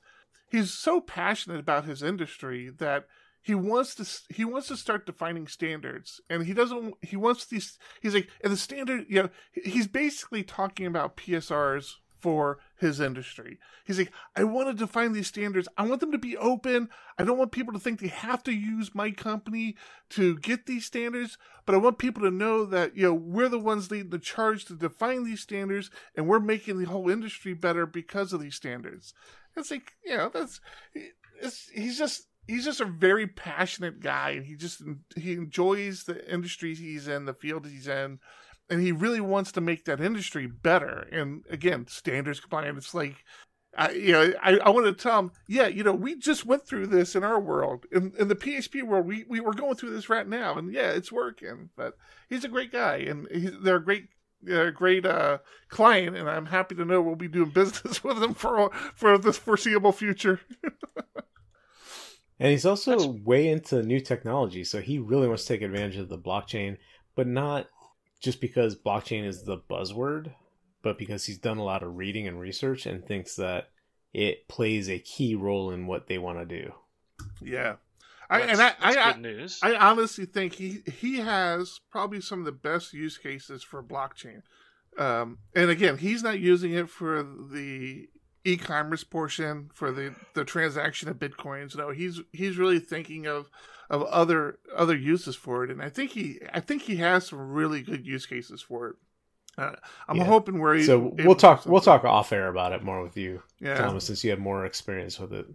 [0.49, 3.05] he's so passionate about his industry that
[3.45, 6.19] he wants to he wants to start defining standards.
[6.31, 10.41] And he doesn't he wants these he's like and the standard you know he's basically
[10.41, 11.91] talking about psrs
[12.25, 13.59] for his industry.
[13.85, 15.67] He's like i want to define these standards.
[15.77, 16.89] I want them to be open.
[17.19, 19.75] I don't want people to think they have to use my company
[20.09, 23.59] to get these standards but i want people to know that you know we're the
[23.59, 27.85] ones leading the charge to define these standards and we're making the whole industry better
[27.85, 29.13] because of these standards.
[29.55, 30.59] It's like you know that's
[31.75, 34.81] he's just he's just a very passionate guy and he just
[35.15, 38.19] he enjoys the industry he's in the field he's in
[38.69, 43.23] and he really wants to make that industry better and again standards compliant it's like
[43.77, 46.65] I, you know, I, I want to tell him, yeah, you know, we just went
[46.65, 49.89] through this in our world, in, in the PHP world, we, we were going through
[49.89, 51.71] this right now, and yeah, it's working.
[51.75, 51.95] But
[52.29, 54.07] he's a great guy, and he's, they're a great,
[54.41, 58.19] they're a great uh, client, and I'm happy to know we'll be doing business with
[58.19, 60.39] them for for the foreseeable future.
[62.37, 65.95] And he's also That's- way into new technology, so he really wants to take advantage
[65.95, 66.77] of the blockchain,
[67.15, 67.67] but not
[68.25, 70.33] just because blockchain is the buzzword,
[70.81, 73.69] but because he's done a lot of reading and research and thinks that
[74.13, 76.73] it plays a key role in what they want to do.
[77.39, 77.75] Yeah,
[78.27, 79.59] I, That's, and I, that's I, good news.
[79.61, 84.41] I honestly think he he has probably some of the best use cases for blockchain.
[84.97, 88.07] Um, and again, he's not using it for the
[88.45, 91.75] e-commerce portion for the, the transaction of bitcoins.
[91.75, 93.49] No, he's he's really thinking of
[93.89, 97.51] of other other uses for it, and I think he I think he has some
[97.51, 98.95] really good use cases for it.
[99.57, 99.75] Uh,
[100.07, 100.25] I'm Yeah.
[100.25, 103.41] hoping where he's So we'll talk we'll talk off air about it more with you,
[103.59, 105.47] Yeah, Thomas, since you have more experience with it.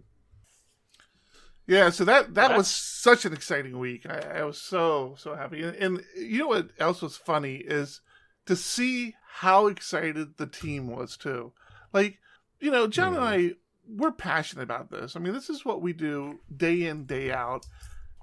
[1.67, 4.05] Yeah, so that that Well, was such an exciting week.
[4.05, 8.01] I, I was so so happy, and, and you know what else was funny is
[8.47, 11.53] to see how excited the team was too.
[11.93, 12.19] Like
[12.61, 13.53] you know, John and mm-hmm.
[13.53, 13.55] I
[13.87, 15.15] we're passionate about this.
[15.15, 17.65] I mean, this is what we do day in day out.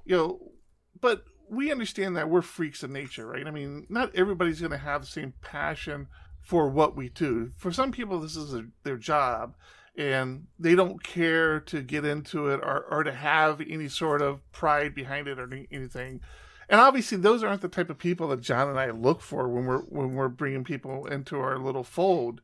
[0.04, 0.52] You know,
[1.00, 3.46] but we understand that we're freaks of nature, right?
[3.46, 6.08] I mean, not everybody's going to have the same passion
[6.40, 7.52] for what we do.
[7.56, 9.54] For some people, this is a, their job
[9.96, 14.40] and they don't care to get into it or, or to have any sort of
[14.52, 16.20] pride behind it or anything.
[16.68, 19.64] And obviously, those aren't the type of people that John and I look for when
[19.64, 22.42] we're when we're bringing people into our little fold.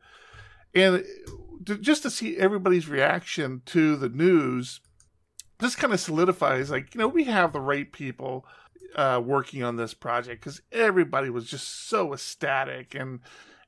[0.74, 1.04] And
[1.67, 4.81] to, just to see everybody's reaction to the news,
[5.61, 8.45] just kind of solidifies like you know we have the right people
[8.97, 13.21] uh, working on this project because everybody was just so ecstatic and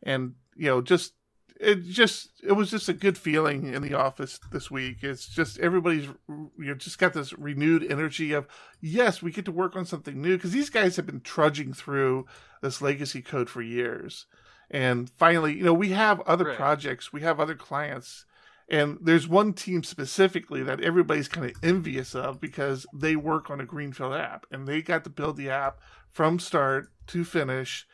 [0.03, 1.14] and you know just
[1.59, 4.99] it just it was just a good feeling in the office this week.
[5.03, 8.46] It's just everybody's you know just got this renewed energy of
[8.81, 12.27] yes, we get to work on something new because these guys have been trudging through
[12.62, 14.27] this legacy code for years,
[14.70, 16.57] and finally, you know, we have other right.
[16.57, 18.24] projects, we have other clients.
[18.68, 23.61] And there's one team specifically that everybody's kind of envious of because they work on
[23.61, 25.79] a Greenfield app and they got to build the app
[26.11, 27.87] from start to finish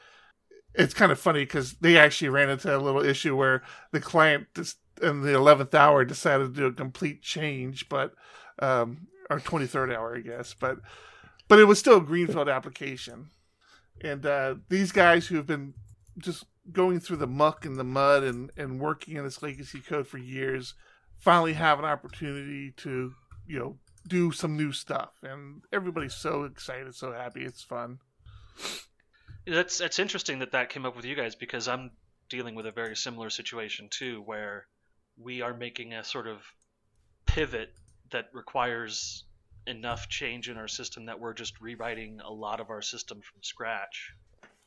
[0.75, 4.47] it's kind of funny because they actually ran into a little issue where the client
[4.55, 8.15] just in the 11th hour decided to do a complete change but
[8.61, 10.79] um or 23rd hour i guess but
[11.49, 13.31] but it was still a greenfield application
[14.03, 15.75] and uh these guys who have been
[16.19, 20.07] just going through the muck and the mud and and working in this legacy code
[20.07, 20.75] for years
[21.19, 23.15] finally have an opportunity to
[23.47, 23.77] you know
[24.09, 25.11] do some new stuff.
[25.23, 27.45] And everybody's so excited so happy.
[27.45, 27.99] It's fun.
[29.47, 31.91] That's that's interesting that that came up with you guys because I'm
[32.29, 34.67] dealing with a very similar situation too, where
[35.17, 36.41] we are making a sort of
[37.27, 37.73] pivot
[38.11, 39.25] that requires
[39.67, 43.43] enough change in our system that we're just rewriting a lot of our system from
[43.43, 44.13] scratch.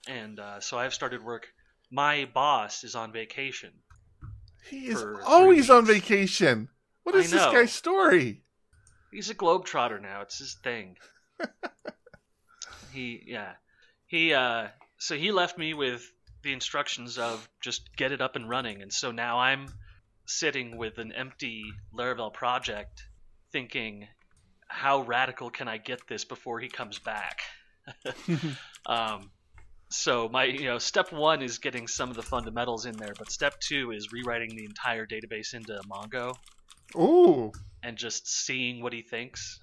[0.08, 1.48] And uh, so I've started work.
[1.92, 3.72] My boss is on vacation.
[4.70, 6.70] He is always on vacation.
[7.04, 8.42] What is this guy's story?
[9.12, 10.22] He's a globetrotter now.
[10.22, 10.98] It's his thing.
[12.92, 13.54] he, yeah
[14.08, 16.12] he uh, so he left me with
[16.44, 19.68] the instructions of just get it up and running, and so now I'm
[20.26, 21.64] sitting with an empty
[21.94, 23.04] Laravel project,
[23.52, 24.08] thinking,
[24.68, 27.42] how radical can I get this before he comes back?
[28.86, 29.32] um,
[29.90, 33.32] so my you know step one is getting some of the fundamentals in there, but
[33.32, 36.36] step two is rewriting the entire database into Mongo.
[36.96, 37.52] Ooh.
[37.84, 39.60] And just seeing what he thinks.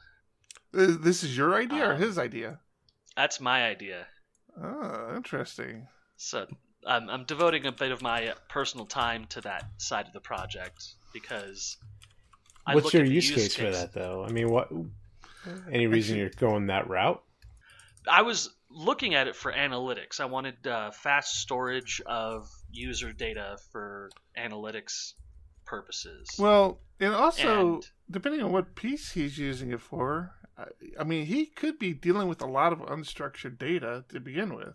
[0.72, 2.61] This is your idea um, or his idea?
[3.16, 4.06] That's my idea.
[4.61, 5.87] Oh, interesting.
[6.16, 6.46] So
[6.87, 10.94] I'm, I'm devoting a bit of my personal time to that side of the project
[11.12, 11.76] because.
[12.66, 14.24] I What's your use, case, case for that, though?
[14.24, 14.70] I mean, what?
[15.70, 17.22] Any reason you're going that route?
[18.08, 20.20] I was looking at it for analytics.
[20.20, 25.12] I wanted uh, fast storage of user data for analytics
[25.64, 26.28] purposes.
[26.38, 30.32] Well, and also and, depending on what piece he's using it for,
[30.98, 34.74] I mean, he could be dealing with a lot of unstructured data to begin with.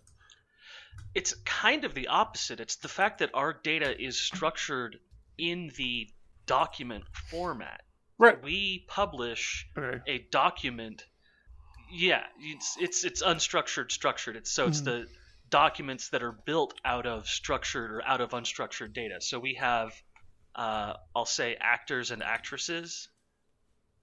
[1.14, 2.60] It's kind of the opposite.
[2.60, 5.00] It's the fact that our data is structured
[5.38, 6.10] in the
[6.46, 7.82] document format.
[8.18, 8.42] Right.
[8.42, 10.02] We publish okay.
[10.08, 11.06] a document.
[11.92, 14.36] Yeah, it's it's it's unstructured structured.
[14.36, 15.02] It's so it's mm-hmm.
[15.02, 15.08] the
[15.50, 19.22] documents that are built out of structured or out of unstructured data.
[19.22, 19.94] So we have
[20.56, 23.10] uh, I'll say actors and actresses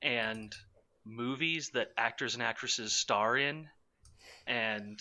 [0.01, 0.55] and
[1.05, 3.69] movies that actors and actresses star in
[4.47, 4.99] and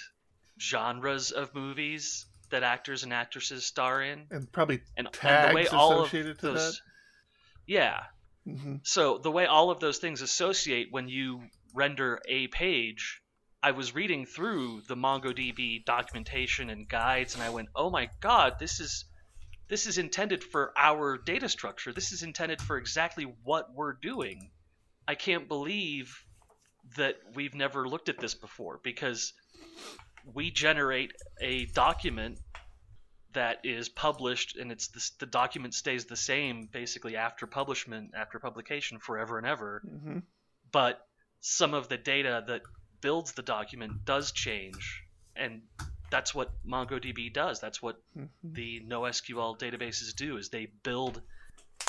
[0.60, 5.56] genres of movies that actors and actresses star in and probably and, tags and the
[5.56, 6.82] way all associated of those, that.
[7.66, 8.00] yeah
[8.48, 8.76] mm-hmm.
[8.84, 11.42] so the way all of those things associate when you
[11.74, 13.22] render a page
[13.62, 18.54] i was reading through the mongodb documentation and guides and i went oh my god
[18.60, 19.06] this is
[19.74, 21.94] this is intended for our data structure.
[21.94, 24.52] This is intended for exactly what we're doing.
[25.08, 26.16] I can't believe
[26.98, 29.34] that we've never looked at this before because
[30.32, 32.40] we generate a document
[33.34, 38.38] that is published and it's the, the document stays the same basically after publishment after
[38.38, 39.82] publication forever and ever.
[39.86, 40.20] Mm-hmm.
[40.72, 41.00] but
[41.46, 42.62] some of the data that
[43.02, 45.04] builds the document does change
[45.36, 45.62] and
[46.10, 48.54] that's what mongodb does that's what mm-hmm.
[48.54, 51.22] the nosql databases do is they build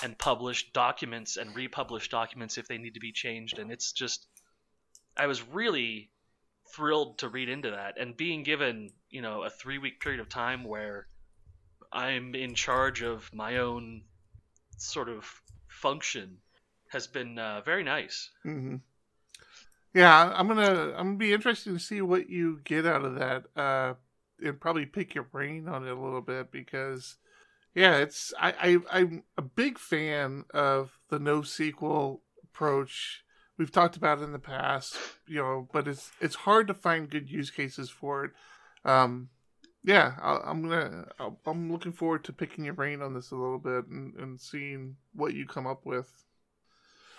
[0.03, 3.59] and publish documents and republish documents if they need to be changed.
[3.59, 4.27] And it's just,
[5.17, 6.11] I was really
[6.75, 10.29] thrilled to read into that and being given, you know, a three week period of
[10.29, 11.07] time where
[11.93, 14.03] I'm in charge of my own
[14.79, 15.25] sort of
[15.69, 16.38] function
[16.88, 18.31] has been uh, very nice.
[18.45, 18.77] Mm-hmm.
[19.95, 23.45] Yeah, I'm gonna I'm gonna be interested to see what you get out of that,
[23.57, 23.95] uh,
[24.45, 27.17] and probably pick your brain on it a little bit because
[27.77, 28.55] yeah, it's I,
[28.90, 33.23] I I'm a big fan of the NoSQL approach.
[33.57, 34.97] We've talked about it in the past,
[35.29, 38.31] you know, but it's it's hard to find good use cases for it.
[38.85, 39.29] Um,
[39.85, 43.37] yeah, I, am gonna i am looking forward to picking your brain on this a
[43.37, 46.25] little bit and, and seeing what you come up with.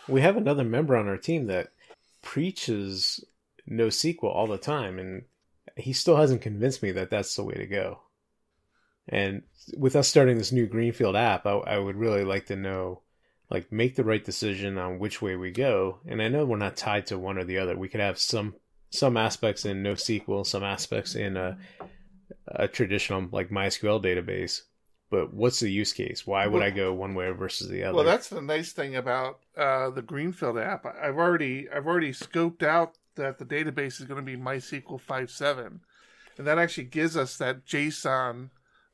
[0.07, 1.69] We have another member on our team that
[2.25, 3.23] preaches
[3.69, 5.23] NoSQL all the time, and
[5.77, 8.01] he still hasn't convinced me that that's the way to go.
[9.07, 9.43] And
[9.77, 13.01] with us starting this new Greenfield app, I, I would really like to know,
[13.49, 15.99] like make the right decision on which way we go.
[16.07, 17.77] And I know we're not tied to one or the other.
[17.77, 18.55] We could have some
[18.89, 21.57] some aspects in NoSQL, some aspects in a,
[22.47, 24.61] a traditional like MySQL database.
[25.11, 26.25] But what's the use case?
[26.25, 27.95] Why would Well- I go one way versus the other?
[27.95, 30.85] Well, that's the nice thing about uh, the Greenfield app.
[30.85, 35.79] I've already I've already scoped out that the database is going to be MySQL 5.7,
[36.37, 38.49] and that actually gives us that JSON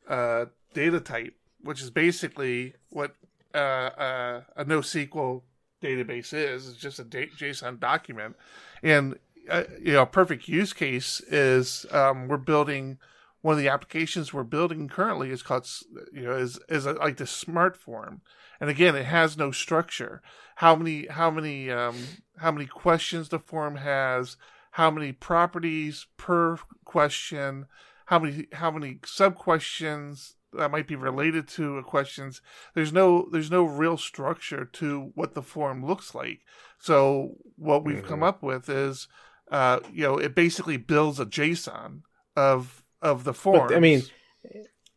[0.07, 3.15] uh, data type, which is basically what
[3.55, 5.41] uh, uh, a NoSQL
[5.81, 6.67] database is.
[6.69, 8.35] It's just a da- JSON document,
[8.83, 9.17] and
[9.49, 12.99] uh, you know, a perfect use case is um, we're building
[13.41, 15.67] one of the applications we're building currently is called
[16.13, 18.21] you know is is a, like the smart form.
[18.59, 20.21] And again it has no structure.
[20.55, 21.97] How many how many um
[22.37, 24.37] how many questions the form has
[24.71, 27.65] how many properties per question
[28.05, 32.41] how many how many sub questions that might be related to a questions.
[32.73, 36.41] There's no there's no real structure to what the form looks like.
[36.77, 38.27] So what we've come Mhm.
[38.27, 39.07] up with is
[39.49, 42.01] uh you know it basically builds a json
[42.35, 44.09] of of the form But, I mean,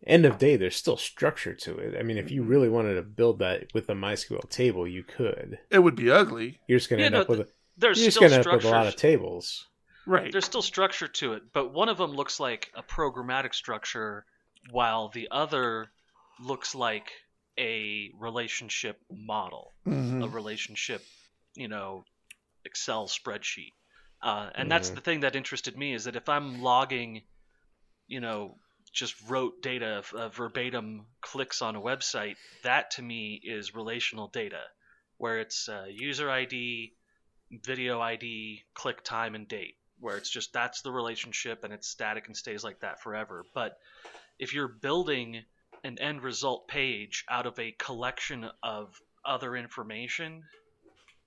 [0.07, 1.97] end of day, there's still structure to it.
[1.99, 2.45] I mean, if you Mm-hmm.
[2.45, 5.59] really wanted to build that with a MySQL table, you could.
[5.71, 8.07] it would be ugly You're just going to end no, up with a, There's you're
[8.07, 9.69] just going to end up with a lot of tables.
[10.07, 14.27] right There's still structure to it, but one of them looks like a programmatic structure,
[14.71, 15.93] while the other
[16.39, 17.11] looks like
[17.59, 20.21] a relationship model, Mhm.
[20.21, 21.03] a relationship,
[21.55, 22.05] you know,
[22.65, 23.73] Excel spreadsheet.
[24.23, 24.95] Uh, and that's Mhm.
[24.97, 27.23] the thing that interested me is that if I'm logging,
[28.07, 28.57] you know,
[28.93, 34.63] just wrote data, uh, verbatim clicks on a website, that to me is relational data,
[35.19, 36.93] where it's uh, user ID,
[37.51, 42.27] video ID, click time, and date, where it's just that's the relationship and it's static
[42.27, 43.45] and stays like that forever.
[43.53, 43.79] But
[44.39, 45.43] if you're building
[45.83, 50.45] an end result page out of a collection of other information,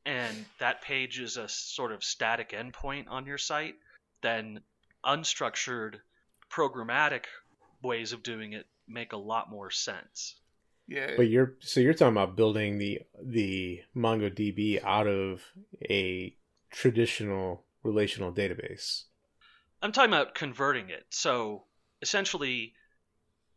[0.05, 3.75] and that page is a sort of static endpoint on your site,
[4.21, 4.61] then
[5.05, 5.95] unstructured
[6.49, 7.25] programmatic
[7.81, 10.35] ways of doing it make a lot more sense.
[10.87, 15.41] yeah But you're so you're talking about building the the MongoDB out of
[15.89, 16.33] a
[16.71, 19.03] traditional relational database.
[19.81, 21.05] I'm talking about converting it.
[21.09, 21.63] So
[22.01, 22.73] essentially,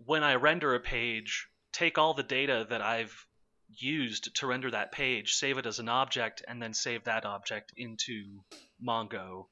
[0.05, 3.27] when I render a page, take all the data that I've
[3.73, 7.73] used to render that page, save it as an object, and then save that object
[7.77, 8.41] into
[8.85, 9.47] Mongo.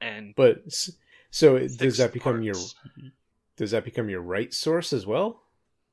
[0.00, 0.90] And But s-
[1.34, 2.76] so does that become your parts.
[3.56, 5.42] does that become your write source as well?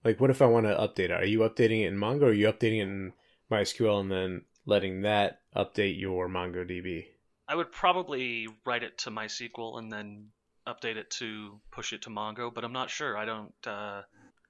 [0.04, 1.12] Like, what if I want to update it?
[1.12, 2.24] Are you updating it in Mongo?
[2.24, 3.14] Or are you updating it in
[3.52, 7.06] MySQL and then letting that update your MongoDB?
[7.48, 10.28] I would probably write it to MySQL and then
[10.68, 13.18] update it to push it to Mongo, but I'm not sure.
[13.18, 14.04] I don't uh,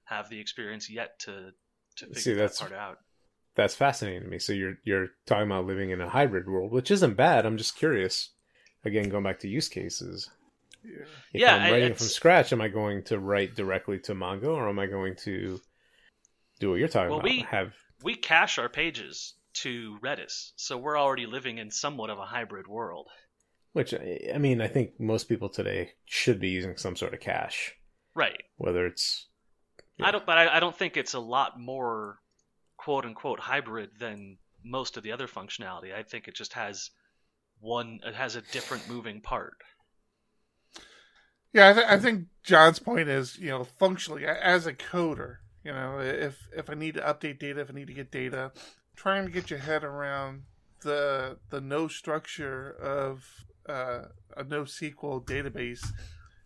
[0.04, 1.52] have the experience yet to
[1.96, 2.98] to figure See, that that's- part out.
[3.54, 4.38] That's fascinating to me.
[4.38, 7.44] So you're you're talking about living in a hybrid world, which isn't bad.
[7.46, 8.30] I'm just curious.
[8.84, 10.28] Again, going back to use cases.
[10.84, 11.02] Yeah.
[11.32, 14.48] If Yeah, I'm I- writing from scratch, am I going to write directly to Mongo,
[14.54, 15.60] or am I going to
[16.60, 17.30] do what you're talking Well, about?
[17.30, 22.18] we- Have We cache our pages to Redis, so we're already living in somewhat of
[22.18, 23.08] a hybrid world.
[23.74, 27.20] which I I mean, I think most people today should be using some sort of
[27.20, 27.72] cache,
[28.14, 28.42] Right.
[28.56, 29.28] whether it's
[29.96, 30.08] Yeah.
[30.08, 32.18] I don't, but I, I don't think it's a lot more
[32.76, 35.94] quote unquote hybrid than most of the other functionality.
[35.94, 36.90] I think it just has
[37.60, 38.00] one.
[38.04, 39.56] It has a different moving part.
[41.52, 45.72] Yeah, I, th- I think John's point is, you know, functionally as a coder, you
[45.72, 48.52] know, if if I need to update data, if I need to get data,
[48.96, 50.42] trying to get your head around
[50.80, 53.24] the the no structure of
[53.68, 55.86] uh, a NoSQL database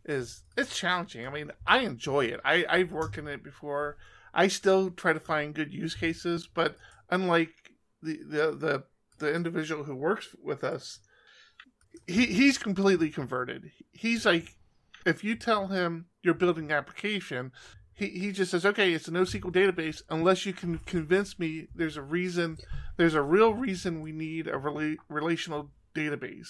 [0.05, 1.27] is it's challenging.
[1.27, 2.41] I mean, I enjoy it.
[2.45, 3.97] I I've worked in it before.
[4.35, 6.77] I still try to find good use cases, but
[7.11, 8.85] unlike the the the,
[9.19, 10.99] the individual who works with us,
[12.07, 13.71] he he's completely converted.
[13.93, 14.56] He's like
[15.07, 17.53] if you tell him you're building an application,
[17.95, 21.97] he, he just says, okay, it's a NoSQL database, unless you can convince me there's
[21.97, 22.59] a reason,
[22.97, 26.49] there's a real reason we need a rela- relational database.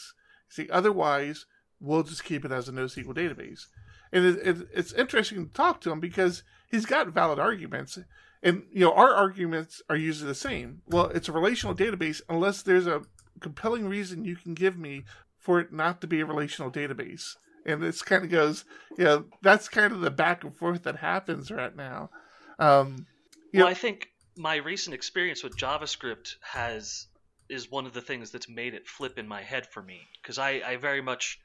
[0.48, 1.44] See, otherwise,
[1.78, 3.66] we'll just keep it as a NoSQL database.
[4.10, 7.98] And it, it, it's interesting to talk to him because he's got valid arguments.
[8.42, 10.80] And, you know, our arguments are usually the same.
[10.86, 13.02] Well, it's a relational database unless there's a
[13.40, 15.04] compelling reason you can give me
[15.38, 17.34] for it not to be a relational database
[17.66, 18.64] and this kind of goes,
[18.96, 22.10] you know, that's kind of the back and forth that happens right now.
[22.58, 23.06] Um,
[23.52, 27.06] you Well, know- I think my recent experience with JavaScript has
[27.48, 30.38] is one of the things that's made it flip in my head for me because
[30.38, 31.38] I, I very much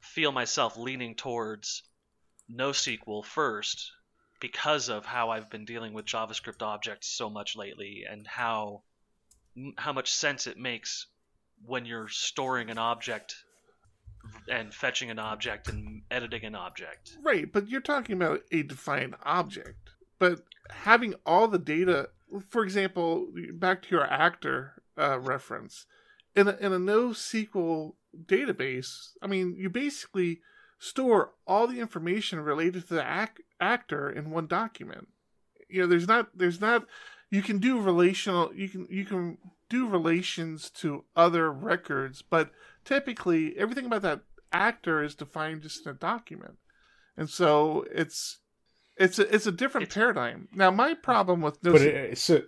[0.00, 1.82] feel myself leaning towards
[2.50, 3.92] NoSQL first
[4.40, 8.82] because of how I've been dealing with JavaScript objects so much lately and how
[9.76, 11.06] how much sense it makes
[11.66, 13.36] when you're storing an object
[14.48, 17.16] and fetching an object and editing an object.
[17.22, 19.90] Right, but you're talking about a defined object.
[20.18, 22.10] But having all the data,
[22.48, 25.86] for example, back to your actor uh, reference,
[26.34, 27.94] in a, in a NoSQL
[28.26, 30.40] database, I mean, you basically
[30.78, 35.08] store all the information related to the ac- actor in one document.
[35.68, 36.86] You know, there's not there's not
[37.30, 39.38] you can do relational you can you can
[39.72, 42.50] do relations to other records, but
[42.84, 44.20] typically everything about that
[44.52, 46.56] actor is defined just in a document.
[47.16, 48.38] And so it's
[48.98, 50.48] it's a, it's a different It's- paradigm.
[50.54, 52.42] Now my problem with NoSQL But it, so,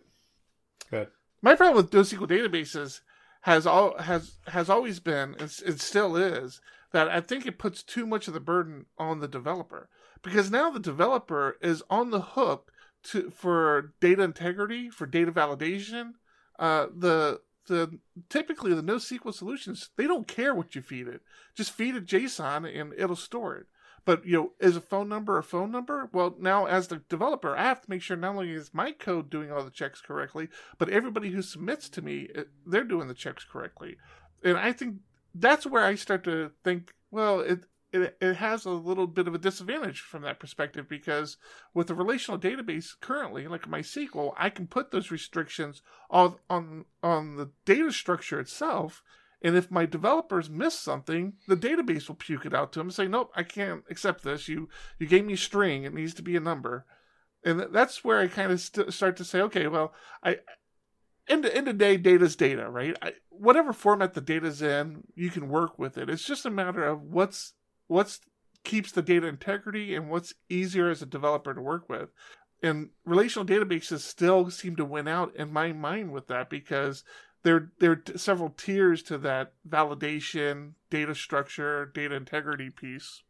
[0.91, 1.09] good.
[1.41, 3.01] my problem with NoSQL databases
[3.43, 6.61] has all has has always been and it still is
[6.93, 9.89] that I think it puts too much of the burden on the developer
[10.23, 12.71] because now the developer is on the hook
[13.05, 16.13] to for data integrity for data validation.
[16.59, 17.99] Uh, the the
[18.29, 21.23] typically the NoSQL solutions they don't care what you feed it,
[21.55, 23.67] just feed it JSON and it'll store it.
[24.05, 26.11] But you know, is a phone number a phone number?
[26.13, 29.31] Well, now as the developer, I have to make sure not only is my code
[29.31, 30.49] doing all the checks correctly,
[30.79, 32.29] but everybody who submits to me,
[32.67, 33.97] they're doing the checks correctly.
[34.43, 34.97] And I think
[35.35, 37.65] that's where I start to think, well, it
[37.95, 41.37] it, it has a little bit of a disadvantage from that perspective because
[41.73, 45.81] with the relational database currently, like MySQL, I can put those restrictions
[46.11, 49.03] on on on the data structure itself.
[49.41, 52.95] And if my developers miss something, the database will puke it out to them and
[52.95, 54.49] say, "Nope, I can't accept this.
[54.49, 54.69] You
[54.99, 56.87] you gave me a string; it needs to be a number."
[57.45, 59.93] And that's where I kind of st- start to say, "Okay, well,
[60.23, 60.39] I
[61.29, 62.97] end end of the day, data's data, right?
[63.01, 66.11] I, whatever format the data's in, you can work with it.
[66.11, 67.53] It's just a matter of what's
[67.87, 68.21] what's
[68.65, 72.09] keeps the data integrity and what's easier as a developer to work with.
[72.63, 77.05] And relational databases still seem to win out in my mind with that because
[77.43, 83.23] there there are several tiers to that validation, data structure, data integrity piece.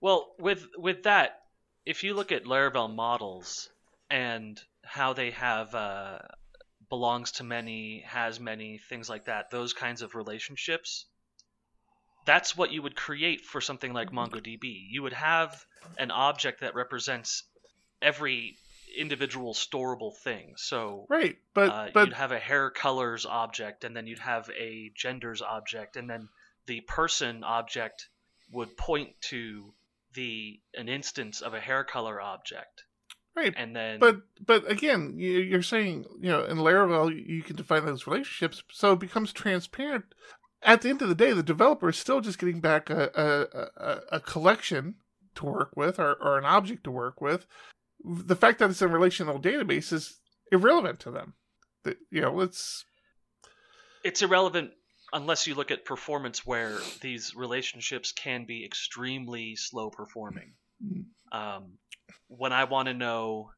[0.00, 1.40] Well, with with that,
[1.84, 3.68] if you look at Laravel models
[4.08, 6.18] and how they have uh,
[6.88, 11.06] belongs to many, has many, things like that, those kinds of relationships,
[12.24, 14.86] that's what you would create for something like MongoDB.
[14.90, 15.64] You would have
[15.98, 17.44] an object that represents
[18.02, 18.56] every
[18.96, 20.54] individual storable thing.
[20.56, 24.48] So Right, but uh, but you'd have a hair colors object, and then you'd have
[24.50, 26.28] a genders object, and then
[26.66, 28.08] the person object
[28.52, 29.72] would point to
[30.14, 32.84] the an instance of a hair color object,
[33.36, 37.56] right, and then But but again, you- you're saying you know in Laravel you can
[37.56, 40.06] define those relationships, so it becomes transparent.
[40.62, 44.16] At the end of the day, the developer is still just getting back a a,
[44.16, 44.96] a, collection
[45.36, 47.46] to work with or, or an object to work with.
[48.04, 50.18] The fact that it's a relational database is
[50.50, 51.34] irrelevant to them.
[51.84, 52.84] The, you know, it's
[54.04, 54.72] it's irrelevant
[55.12, 60.52] unless you look at performance where these relationships can be extremely slow performing.
[61.32, 61.78] Um,
[62.28, 63.50] when I want to know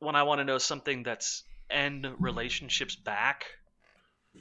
[0.00, 3.46] when I want to know something that's end relationships back,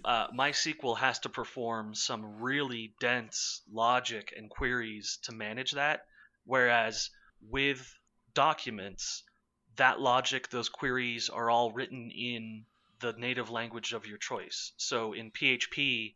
[0.05, 6.05] uh, MySQL has to perform some really dense logic and queries to manage that.
[6.45, 7.09] Whereas
[7.41, 7.93] with
[8.33, 9.23] documents,
[9.75, 12.65] that logic, those queries are all written in
[12.99, 14.71] the native language of your choice.
[14.77, 16.15] So in PHP,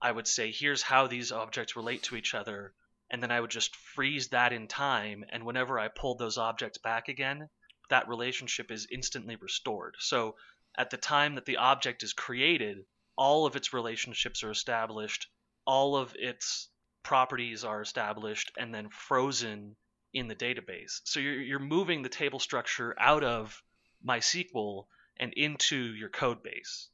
[0.00, 2.74] I would say, here's how these objects relate to each other.
[3.10, 5.24] And then I would just freeze that in time.
[5.30, 7.48] And whenever I pulled those objects back again,
[7.88, 9.96] that relationship is instantly restored.
[9.98, 10.36] So
[10.76, 12.84] at the time that the object is created,
[13.18, 15.26] all of its relationships are established,
[15.66, 16.68] all of its
[17.02, 19.76] properties are established, and then frozen
[20.14, 21.00] in the database.
[21.04, 23.62] So you're, you're moving the table structure out of
[24.06, 24.86] MySQL
[25.18, 26.88] and into your code base.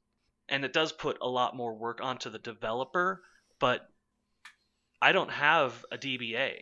[0.48, 3.22] And it does put a lot more work onto the developer,
[3.60, 3.86] but
[5.00, 6.54] I don't have a DBA.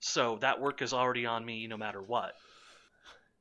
[0.00, 2.34] So that work is already on me no matter what.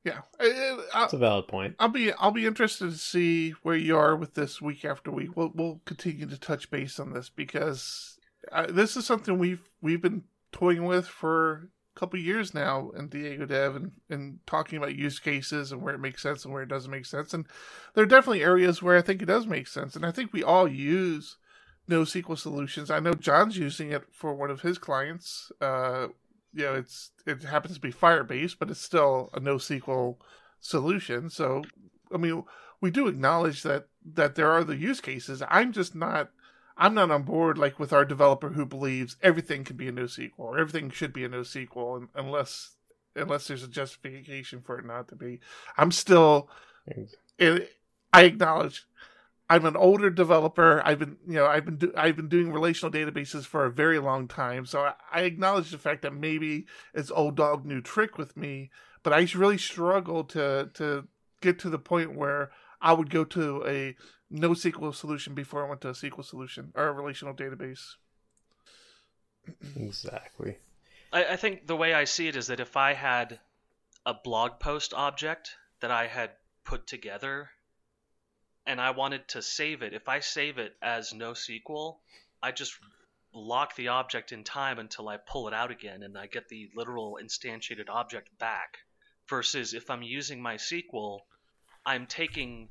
[0.04, 0.22] Yeah.
[0.40, 0.46] I-
[0.94, 1.76] I- That's a valid point.
[1.80, 5.36] I'll be I'll be interested to see where you are with this week after week.
[5.36, 8.18] We'll we'll continue to touch base on this because
[8.52, 13.08] uh, this is something we've we've been toying with for a couple years now in
[13.08, 16.64] Diego Dev and, and talking about use cases and where it makes sense and where
[16.64, 17.34] it doesn't make sense.
[17.34, 17.46] And
[17.94, 19.96] there are definitely areas where I think it does make sense.
[19.96, 21.38] And I think we all use
[21.90, 22.90] NoSQL solutions.
[22.90, 25.52] I know John's using it for one of his clients.
[25.62, 26.08] Uh,
[26.54, 30.18] you know, it's it happens to be Firebase, but it's still a NoSQL
[30.60, 31.30] solution.
[31.30, 31.64] So,
[32.14, 32.44] I mean,
[32.82, 35.42] we do acknowledge that that there are the use cases.
[35.48, 36.30] I'm just not.
[36.76, 40.32] I'm not on board like with our developer who believes everything can be a NoSQL
[40.38, 42.72] or everything should be a NoSQL un- unless
[43.16, 45.40] unless there's a justification for it not to be.
[45.78, 46.50] I'm still.
[47.40, 48.86] I acknowledge
[49.50, 50.82] I'm an older developer.
[50.86, 54.00] I've been, you know, I've been, do- I've been doing relational databases for a very
[54.00, 54.66] long time.
[54.66, 58.72] So I, I acknowledge the fact that maybe it's old dog new trick with me,
[59.04, 61.08] but I really struggle to to
[61.42, 63.96] get to the point where I would go to a
[64.34, 67.96] NoSQL solution before I went to a SQL solution or a relational database.
[69.76, 70.58] Exactly.
[71.12, 73.40] I, I think the way I see it is that if I had
[74.06, 76.32] a blog post object that I had
[76.64, 77.50] put together
[78.66, 81.98] and I wanted to save it, if I save it as NoSQL,
[82.42, 82.74] I just
[83.34, 86.70] lock the object in time until I pull it out again and I get the
[86.76, 88.78] literal instantiated object back.
[89.30, 91.22] Versus if I'm using MySQL,
[91.86, 92.70] I'm taking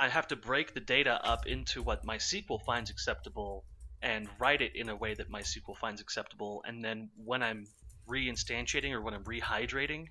[0.00, 3.64] I have to break the data up into what MySQL finds acceptable
[4.00, 6.64] and write it in a way that MySQL finds acceptable.
[6.66, 7.66] And then when I'm
[8.08, 10.08] reinstantiating or when I'm rehydrating,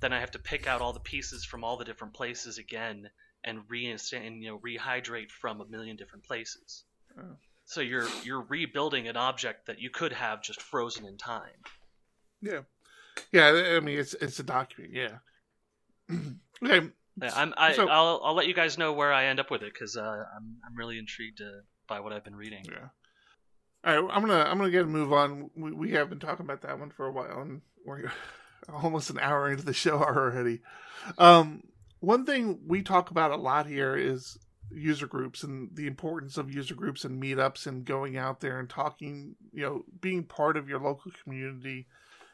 [0.00, 3.10] then I have to pick out all the pieces from all the different places again
[3.44, 6.84] and reinstant and you know rehydrate from a million different places.
[7.18, 7.36] Oh.
[7.66, 11.62] So you're you're rebuilding an object that you could have just frozen in time.
[12.42, 12.60] Yeah,
[13.32, 13.76] yeah.
[13.76, 14.92] I mean, it's it's a document.
[14.92, 15.18] Yeah.
[16.62, 16.88] okay.
[17.22, 19.62] Yeah, I'm I, So- I'll I'll let you guys know where I end up with
[19.62, 22.64] it because uh, I'm I'm really intrigued uh, by what I've been reading.
[22.64, 22.88] Yeah.
[23.84, 25.50] All right, I'm gonna I'm gonna get a move on.
[25.56, 28.10] We, we have been talking about that one for a while, and we're
[28.72, 30.60] almost an hour into the show already.
[31.18, 31.62] Um,
[32.04, 34.38] one thing we talk about a lot here is
[34.70, 38.68] user groups and the importance of user groups and meetups and going out there and
[38.68, 39.36] talking.
[39.52, 41.86] You know, being part of your local community.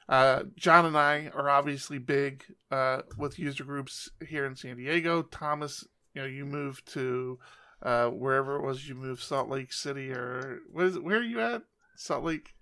[0.08, 5.22] Uh, John and I are obviously big uh, with user groups here in San Diego.
[5.22, 7.38] Thomas, you know, you moved to
[7.82, 11.22] uh, wherever it was you moved, Salt Lake City or what is it, where are
[11.22, 11.62] you at?
[11.94, 12.54] Salt Lake?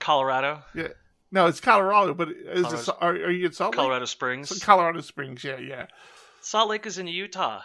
[0.00, 0.88] Colorado, Yeah.
[1.30, 3.78] No, it's Colorado, but is it, are, are you in Salt Lake?
[3.78, 4.62] Colorado Springs.
[4.62, 5.86] Colorado Springs, yeah, yeah.
[6.44, 7.62] Salt Lake is in Utah.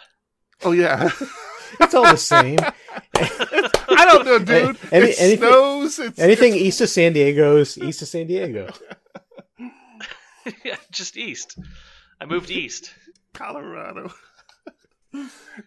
[0.64, 1.10] Oh yeah.
[1.80, 2.58] It's all the same.
[3.14, 4.76] I don't know, dude.
[4.90, 6.00] Any- it anything- snows.
[6.00, 8.68] It's, Anything east of San Diego is east of San Diego.
[10.64, 11.56] yeah, just east.
[12.20, 12.92] I moved east.
[13.34, 14.12] Colorado.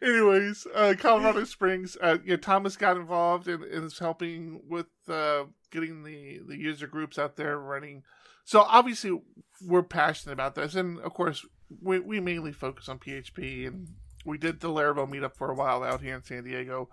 [0.01, 1.95] Anyways, uh, Colorado Springs.
[2.01, 6.88] Uh, yeah, Thomas got involved and and is helping with uh, getting the the user
[6.88, 8.03] groups out there running.
[8.43, 9.22] So obviously,
[9.66, 11.45] we're passionate about this, and of course,
[11.82, 13.88] we we mainly focus on PHP, and
[14.26, 16.89] we did the Laravel meetup for a while out here in San Diego.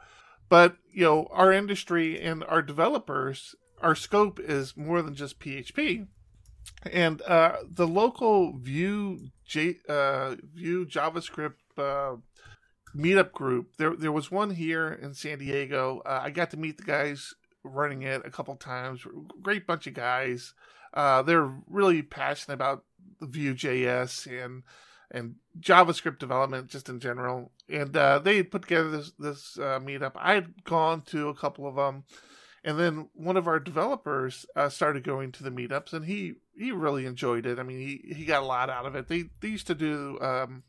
[0.49, 6.07] But you know, our industry and our developers, our scope is more than just PHP
[6.91, 12.17] and uh, the local Vue J, uh, Vue JavaScript uh,
[12.97, 13.77] meetup group.
[13.77, 16.03] There, there was one here in San Diego.
[16.07, 19.05] Uh, I got to meet the guys running it a couple times.
[19.43, 20.55] Great bunch of guys.
[20.95, 22.85] Uh, they're really passionate about
[23.21, 24.63] Vue.js and
[25.11, 27.51] and JavaScript development just in general.
[27.69, 30.13] And uh, they put together this this uh, meetup.
[30.17, 32.05] I had gone to a couple of them.
[32.63, 36.73] And then one of our developers uh, started going to the meetups, and he he
[36.73, 37.59] really enjoyed it.
[37.59, 39.09] I mean, he, he got a lot out of it.
[39.09, 40.63] They they used to do um,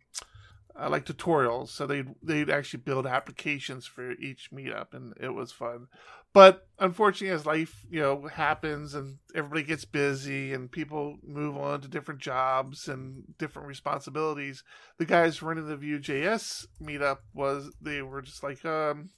[0.82, 5.52] uh, like tutorials, so they'd they'd actually build applications for each meetup, and it was
[5.52, 5.88] fun.
[6.34, 11.82] But unfortunately, as life you know happens, and everybody gets busy, and people move on
[11.82, 14.64] to different jobs and different responsibilities,
[14.98, 19.10] the guys running the Vue.js meetup was they were just like um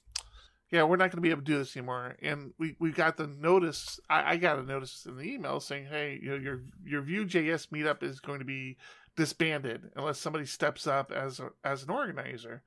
[0.70, 2.16] yeah, we're not going to be able to do this anymore.
[2.20, 4.00] And we, we got the notice.
[4.10, 7.68] I, I got a notice in the email saying, hey, you know, your your Vue.js
[7.68, 8.76] meetup is going to be
[9.16, 12.62] disbanded unless somebody steps up as a, as an organizer.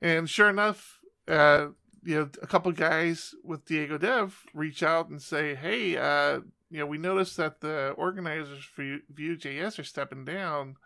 [0.00, 1.68] And sure enough, uh,
[2.02, 6.40] you know, a couple guys with Diego Dev reach out and say, hey, uh,
[6.70, 10.76] you know, we noticed that the organizers for Vue.js are stepping down.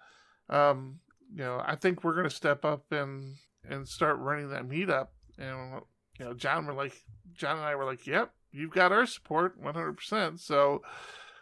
[0.49, 1.01] Um,
[1.33, 3.37] you know, I think we're going to step up and
[3.69, 5.09] and start running that meetup.
[5.39, 5.83] And
[6.19, 6.95] you know, John were like,
[7.35, 10.39] John and I were like, yep, you've got our support 100%.
[10.41, 10.83] So,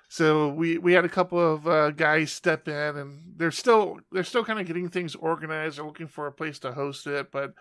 [0.09, 4.24] so we, we had a couple of uh, guys step in and they're still, they're
[4.24, 5.78] still kind of getting things organized.
[5.78, 7.54] They're looking for a place to host it, but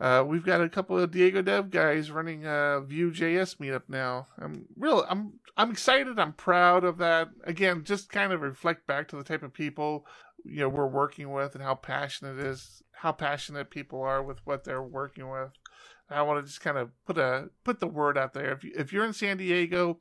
[0.00, 4.26] uh, we've got a couple of Diego Dev guys running a Vue.js meetup now.
[4.40, 6.18] I'm real, I'm, I'm excited.
[6.18, 7.28] I'm proud of that.
[7.44, 10.04] Again, just kind of reflect back to the type of people,
[10.44, 14.64] you know, we're working with and how passionate is, how passionate people are with what
[14.64, 15.50] they're working with.
[16.10, 18.52] I want to just kind of put a put the word out there.
[18.52, 19.98] If you, if you're in San Diego,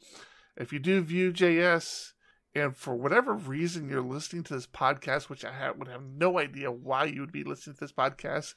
[0.55, 2.13] if you do Vue.js,
[2.55, 6.37] and for whatever reason you're listening to this podcast, which I have, would have no
[6.37, 8.53] idea why you would be listening to this podcast,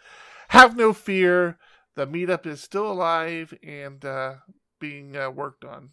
[0.48, 1.58] have no fear.
[1.94, 4.34] The meetup is still alive and uh,
[4.78, 5.90] being uh, worked on.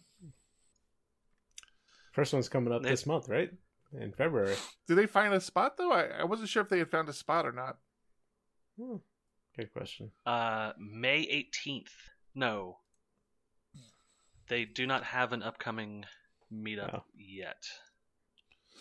[2.12, 3.50] First one's coming up this month, right?
[3.98, 4.54] In February.
[4.86, 5.92] Did they find a spot though?
[5.92, 7.78] I, I wasn't sure if they had found a spot or not.
[8.78, 8.96] Hmm.
[9.56, 10.10] Good question.
[10.26, 11.90] Uh, May 18th.
[12.34, 12.78] No.
[14.48, 16.04] They do not have an upcoming
[16.52, 17.04] meetup Oh.
[17.16, 17.64] yet.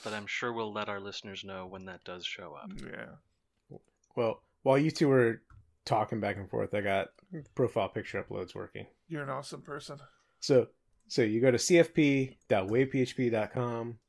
[0.03, 2.71] But I'm sure we'll let our listeners know when that does show up.
[2.81, 3.77] Yeah.
[4.15, 5.41] Well, while you two were
[5.85, 7.07] talking back and forth, I got
[7.55, 8.85] profile picture uploads working.
[9.07, 9.99] You're an awesome person.
[10.41, 10.67] So,
[11.07, 13.99] so you go to cfp.wavephp.com.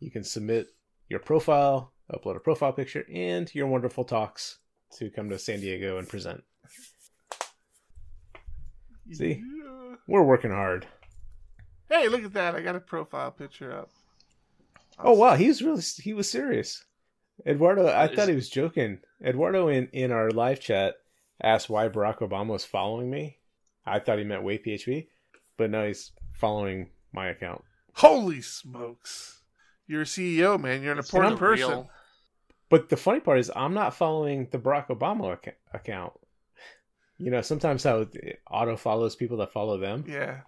[0.00, 0.68] You can submit
[1.08, 4.58] your profile, upload a profile picture, and your wonderful talks
[4.98, 6.42] to come to San Diego and present.
[9.12, 9.40] See?
[9.40, 9.94] Yeah.
[10.06, 10.86] We're working hard.
[11.90, 12.54] Hey, look at that.
[12.54, 13.90] I got a profile picture up.
[14.98, 16.84] Oh wow, he was really he was serious.
[17.46, 19.00] Eduardo, I Is- thought he was joking.
[19.24, 20.94] Eduardo in in our live chat
[21.42, 23.38] asked why Barack Obama was following me.
[23.86, 25.08] I thought he meant WavePHP,
[25.56, 27.62] but no, he's following my account.
[27.94, 29.42] Holy smokes.
[29.86, 30.82] You're a CEO, man.
[30.82, 31.68] You're an It's important the person.
[31.68, 31.90] real-
[32.70, 36.14] But the funny part is, I'm not following the Barack Obama ac- account.
[37.18, 38.06] You know, sometimes how
[38.50, 40.04] auto follows people that follow them.
[40.08, 40.40] Yeah.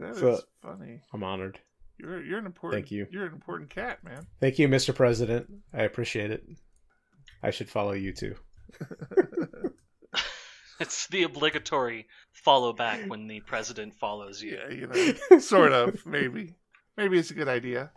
[0.00, 1.00] That is So- funny.
[1.12, 1.58] I'm honored.
[1.98, 3.06] You're you're an important Thank you.
[3.10, 4.26] You're an important cat, man.
[4.40, 4.94] Thank you, Mr.
[4.94, 5.50] President.
[5.74, 6.42] I appreciate it.
[7.42, 8.36] I should follow you too.
[10.80, 14.52] It's the obligatory follow back when the president follows you.
[14.66, 14.86] yeah, you
[15.30, 15.38] know.
[15.38, 16.54] sort of, maybe.
[16.96, 17.90] Maybe it's a good idea.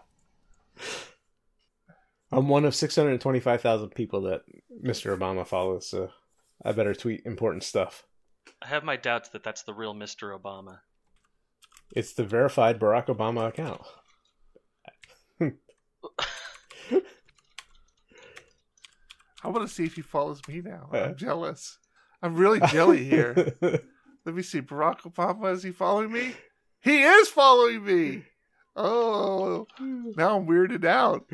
[2.29, 4.41] I'm one of 625,000 people that
[4.83, 5.17] Mr.
[5.17, 6.09] Obama follows, so
[6.65, 8.05] I better tweet important stuff.
[8.61, 10.37] I have my doubts that that's the real Mr.
[10.37, 10.79] Obama.
[11.95, 13.81] It's the verified Barack Obama account.
[19.43, 20.89] I want to see if he follows me now.
[20.93, 21.05] Yeah.
[21.05, 21.77] I'm jealous.
[22.21, 23.53] I'm really jelly here.
[23.61, 24.61] Let me see.
[24.61, 26.33] Barack Obama, is he following me?
[26.81, 28.23] He is following me.
[28.75, 31.29] Oh, now I'm weirded out.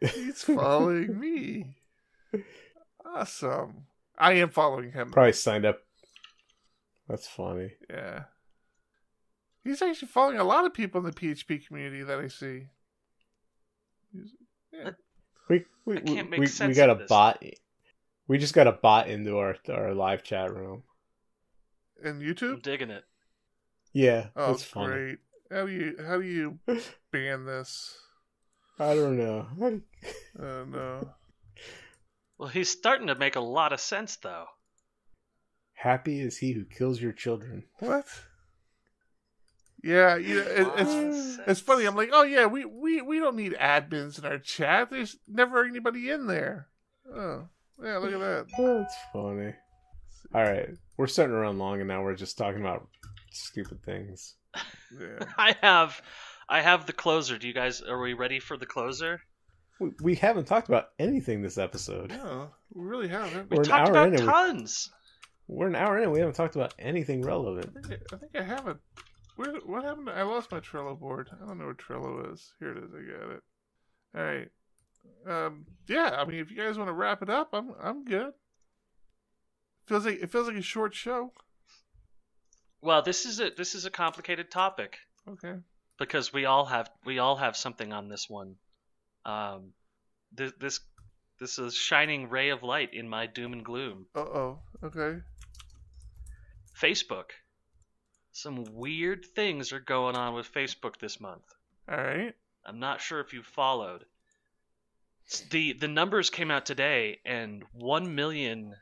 [0.00, 1.76] He's following me.
[3.06, 3.86] Awesome.
[4.18, 5.10] I am following him.
[5.10, 5.80] Probably signed up.
[7.08, 7.72] That's funny.
[7.88, 8.24] Yeah.
[9.64, 12.66] He's actually following a lot of people in the PHP community that I see.
[14.72, 14.90] Yeah.
[15.48, 17.08] We we, I can't make we, we got of a this.
[17.08, 17.42] bot.
[18.28, 20.82] We just got a bot into our our live chat room.
[22.02, 22.62] And I'm YouTube?
[22.62, 23.04] digging it.
[23.92, 24.86] Yeah, Oh, that's funny.
[24.86, 25.18] great.
[25.50, 26.58] How do you how do you
[27.12, 27.96] ban this?
[28.78, 29.46] I don't know.
[30.40, 31.08] Oh no.
[32.38, 34.46] Well, he's starting to make a lot of sense, though.
[35.74, 37.64] Happy is he who kills your children.
[37.78, 38.06] What?
[39.82, 41.86] Yeah, you know, it, it's it's funny.
[41.86, 44.90] I'm like, oh yeah, we, we we don't need admins in our chat.
[44.90, 46.68] There's never anybody in there.
[47.12, 47.48] Oh
[47.82, 48.46] yeah, look at that.
[48.56, 49.54] That's funny.
[50.34, 52.86] All right, we're starting to run long, and now we're just talking about
[53.32, 54.36] stupid things.
[54.98, 55.24] Yeah.
[55.38, 56.00] I have,
[56.48, 57.36] I have the closer.
[57.36, 59.20] Do you guys are we ready for the closer?
[59.80, 62.10] We, we haven't talked about anything this episode.
[62.10, 63.50] No, we really haven't.
[63.50, 64.90] We We're an talked about in and we- tons.
[65.48, 67.76] We're an hour in, and we haven't talked about anything relevant.
[67.76, 68.80] I think I, I think I haven't.
[69.36, 70.10] Where what happened?
[70.10, 71.30] I lost my Trello board.
[71.32, 72.52] I don't know where Trello is.
[72.58, 72.90] Here it is.
[72.94, 73.42] I got it.
[74.16, 74.48] All right.
[75.26, 75.66] Um.
[75.88, 76.16] Yeah.
[76.18, 78.32] I mean, if you guys want to wrap it up, I'm I'm good.
[79.86, 81.32] Feels like it feels like a short show.
[82.82, 85.54] Well, this is a this is a complicated topic Okay.
[85.98, 88.56] because we all have we all have something on this one.
[89.24, 89.72] Um,
[90.32, 90.80] this this
[91.40, 94.06] this is a shining ray of light in my doom and gloom.
[94.14, 94.58] Uh oh.
[94.84, 95.20] Okay.
[96.80, 97.30] Facebook.
[98.32, 101.44] Some weird things are going on with Facebook this month.
[101.88, 102.34] All right.
[102.64, 104.04] I'm not sure if you followed.
[105.50, 108.74] The the numbers came out today and 1 million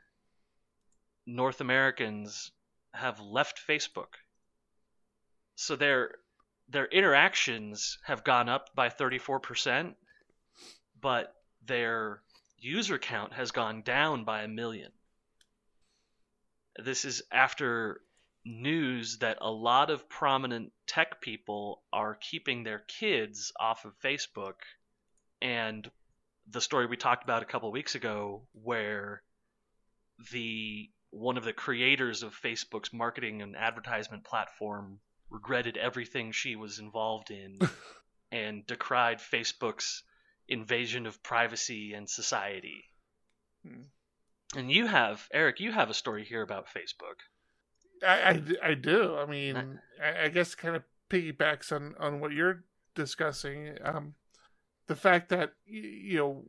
[1.27, 2.53] North Americans
[2.95, 4.15] have left Facebook.
[5.57, 6.17] So their
[6.69, 9.95] their interactions have gone up by 34%,
[11.01, 11.35] but
[11.67, 12.23] their
[12.59, 14.93] user count has gone down by a million.
[16.77, 18.01] This is after
[18.45, 24.55] news that a lot of prominent tech people are keeping their kids off of Facebook
[25.43, 25.91] and
[26.51, 29.23] the story we talked about a couple weeks ago where
[30.33, 36.79] the one of the creators of Facebook's marketing and advertisement platform regretted everything she was
[36.79, 37.59] involved in
[38.33, 40.03] and decried Facebook's
[40.49, 42.85] invasion of privacy and society.
[43.67, 43.83] Hmm.
[44.57, 47.19] And you have Eric, you have a story here about Facebook.
[48.07, 49.17] I, I do.
[49.17, 53.77] I mean, I, I guess kind of piggybacks on, on what you're discussing.
[53.85, 54.15] Um,
[54.87, 56.45] the fact that you know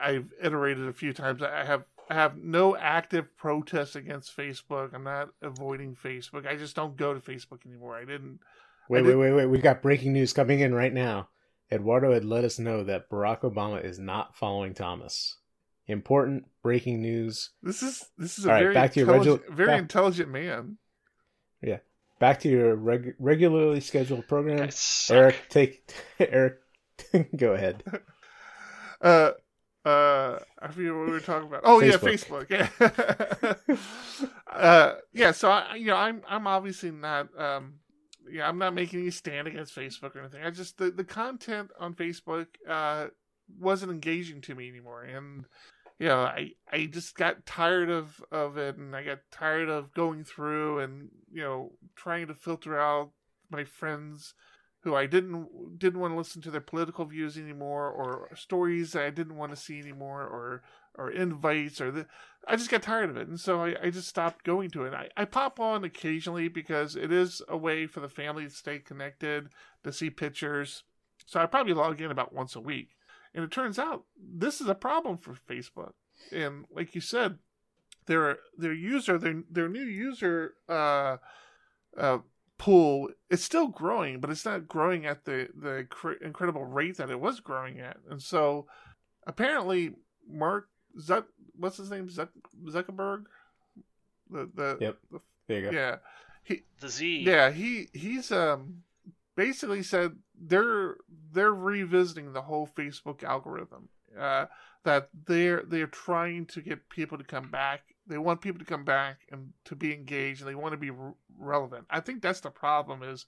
[0.00, 1.42] I, I've iterated a few times.
[1.42, 4.94] I have I have no active protest against Facebook.
[4.94, 6.46] I'm not avoiding Facebook.
[6.46, 7.96] I just don't go to Facebook anymore.
[7.96, 8.40] I didn't.
[8.88, 9.46] Wait, I wait, did- wait, wait.
[9.46, 11.28] We got breaking news coming in right now.
[11.70, 15.36] Eduardo had let us know that Barack Obama is not following Thomas.
[15.86, 17.50] important breaking news.
[17.62, 20.78] This is this is a All right, very back to your very back- intelligent man.
[22.18, 24.70] Back to your reg- regularly scheduled program.
[25.10, 26.58] Eric, take Eric.
[27.36, 27.82] go ahead.
[29.00, 29.30] Uh,
[29.84, 31.60] uh, I forget what we were talking about.
[31.62, 32.48] Oh yeah, Facebook.
[32.48, 33.70] Facebook.
[33.70, 33.78] Yeah.
[34.52, 35.30] uh, yeah.
[35.30, 37.28] So I, you know, I'm I'm obviously not.
[37.38, 37.74] Um,
[38.28, 40.42] yeah, I'm not making any stand against Facebook or anything.
[40.42, 43.06] I just the the content on Facebook uh
[43.60, 45.44] wasn't engaging to me anymore, and
[45.98, 49.92] you know, I I just got tired of of it, and I got tired of
[49.92, 53.10] going through and you know trying to filter out
[53.50, 54.34] my friends
[54.80, 59.10] who I didn't didn't want to listen to their political views anymore, or stories I
[59.10, 60.62] didn't want to see anymore, or
[60.96, 62.06] or invites, or the,
[62.46, 64.94] I just got tired of it, and so I, I just stopped going to it.
[64.94, 68.78] I, I pop on occasionally because it is a way for the family to stay
[68.78, 69.48] connected,
[69.84, 70.84] to see pictures.
[71.26, 72.90] So I probably log in about once a week,
[73.38, 75.92] and it turns out this is a problem for Facebook.
[76.32, 77.38] And like you said,
[78.06, 81.18] their their user their their new user uh,
[81.96, 82.18] uh,
[82.58, 87.10] pool is still growing, but it's not growing at the the cr- incredible rate that
[87.10, 87.98] it was growing at.
[88.10, 88.66] And so
[89.26, 89.92] apparently,
[90.28, 90.68] Mark
[90.98, 91.26] Zuck,
[91.56, 92.30] what's his name, Zuck,
[92.66, 93.24] Zuckerberg,
[94.28, 94.98] the the, Yep.
[95.12, 95.76] the There you go.
[95.76, 95.96] yeah
[96.42, 97.22] he The Z.
[97.24, 98.82] yeah he he's um
[99.36, 100.96] basically said they're
[101.32, 103.88] they're revisiting the whole Facebook algorithm.
[104.18, 104.46] Uh,
[104.84, 107.82] that they're they're trying to get people to come back.
[108.06, 110.90] They want people to come back and to be engaged, and they want to be
[110.90, 111.86] re- relevant.
[111.90, 113.02] I think that's the problem.
[113.02, 113.26] Is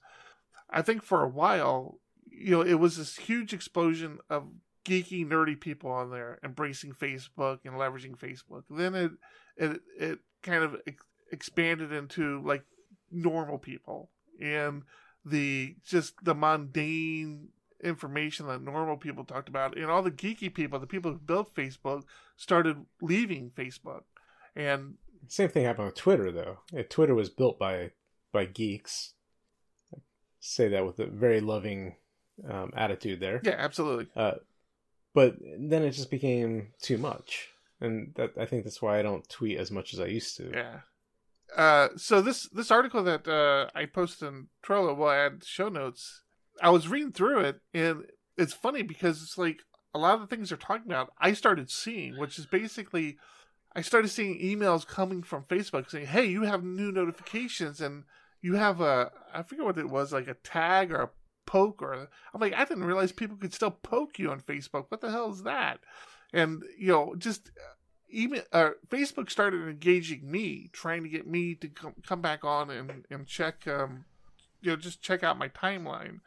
[0.69, 4.47] I think for a while, you know, it was this huge explosion of
[4.85, 8.63] geeky, nerdy people on there embracing Facebook and leveraging Facebook.
[8.69, 9.11] Then it
[9.57, 12.63] it it kind of ex- expanded into like
[13.11, 14.09] normal people
[14.41, 14.83] and
[15.25, 17.49] the just the mundane
[17.83, 21.53] information that normal people talked about and all the geeky people the people who built
[21.55, 22.03] facebook
[22.35, 24.01] started leaving facebook
[24.55, 24.95] and
[25.27, 26.59] Same thing happened with Twitter, though.
[26.73, 27.91] Yeah, Twitter was built by
[28.31, 29.13] by geeks.
[29.95, 29.99] I
[30.39, 31.95] say that with a very loving
[32.49, 33.39] um, attitude there.
[33.43, 34.33] yeah absolutely Uh,
[35.13, 37.49] but then it just became too much,
[37.79, 40.51] and that I think that's why I don't tweet as much as I used to.
[40.53, 40.79] yeah
[41.57, 46.21] uh so this this article that uh i posted in trello will add show notes
[46.61, 48.05] i was reading through it and
[48.37, 49.61] it's funny because it's like
[49.93, 53.17] a lot of the things they're talking about i started seeing which is basically
[53.75, 58.03] I started seeing emails coming from Facebook saying, "Hey, you have new notifications, and
[58.41, 61.09] you have a I forget what it was, like a tag or a
[61.45, 61.93] poke or
[62.33, 64.85] I'm like, I didn't realize people could still poke you on Facebook.
[64.89, 65.79] What the hell is that?"
[66.33, 67.51] And you know, just
[68.13, 72.69] email uh, Facebook started engaging me, trying to get me to come come back on
[72.69, 74.05] and and check, um,
[74.61, 76.19] you know, just check out my timeline.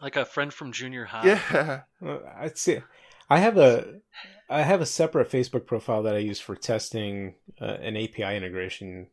[0.00, 1.26] Like a friend from junior high.
[1.26, 2.80] Yeah, Well, I see.
[3.28, 4.00] I have a
[4.48, 9.08] I have a separate Facebook profile that I use for testing uh, an API integration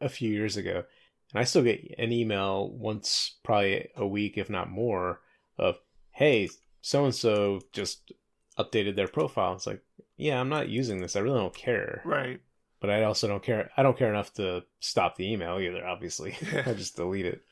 [0.00, 0.84] a few years ago,
[1.32, 5.20] and I still get an email once, probably a week, if not more,
[5.58, 5.78] of
[6.12, 6.48] "Hey,
[6.80, 8.12] so and so just
[8.58, 9.82] updated their profile." It's like,
[10.18, 11.16] yeah, I'm not using this.
[11.16, 12.40] I really don't care, right.
[12.80, 13.70] but I also don't care.
[13.76, 15.86] I don't care enough to stop the email either.
[15.86, 17.42] Obviously, I just delete it.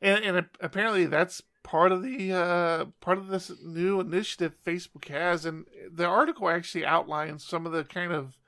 [0.00, 5.44] and and apparently that's part of the uh, part of this new initiative Facebook has,
[5.44, 8.38] and the article actually outlines some of the kind of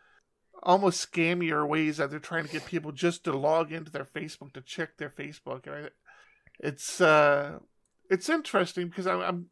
[0.62, 4.55] almost scammier ways that they're trying to get people just to log into their Facebook
[4.55, 5.89] to check their Facebook, and I,
[6.61, 7.59] it's uh,
[8.09, 9.47] it's interesting because I'm I'm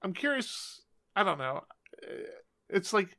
[0.00, 0.82] I'm curious.
[1.16, 1.64] I don't know.
[2.68, 3.16] It's like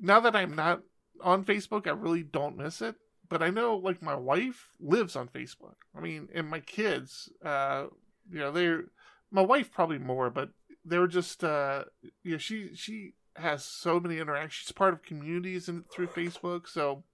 [0.00, 0.82] now that I'm not
[1.22, 2.96] on Facebook, I really don't miss it
[3.28, 5.74] but I know like my wife lives on Facebook.
[5.96, 7.86] I mean, and my kids, uh,
[8.30, 8.84] you know, they're
[9.30, 10.50] my wife probably more, but
[10.84, 11.84] they're just, uh,
[12.22, 14.52] you know, she she has so many interactions.
[14.52, 16.68] She's part of communities and through Facebook.
[16.68, 17.04] So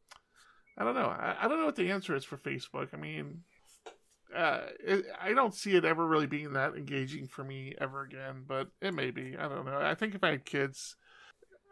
[0.76, 1.06] I don't know.
[1.06, 2.88] I, I don't know what the answer is for Facebook.
[2.92, 3.42] I mean,
[4.36, 8.44] uh, it, I don't see it ever really being that engaging for me ever again.
[8.46, 9.36] But it may be.
[9.38, 9.80] I don't know.
[9.80, 10.96] I think if I had kids,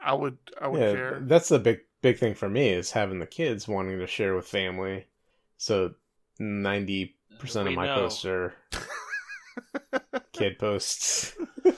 [0.02, 0.38] I would.
[0.60, 1.18] I would yeah, care.
[1.22, 4.46] that's the big big thing for me is having the kids wanting to share with
[4.46, 5.06] family.
[5.56, 5.94] So
[6.38, 7.94] ninety percent of my know.
[7.96, 8.54] posts are
[10.32, 11.36] kid posts.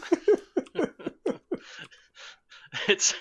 [2.88, 3.14] it's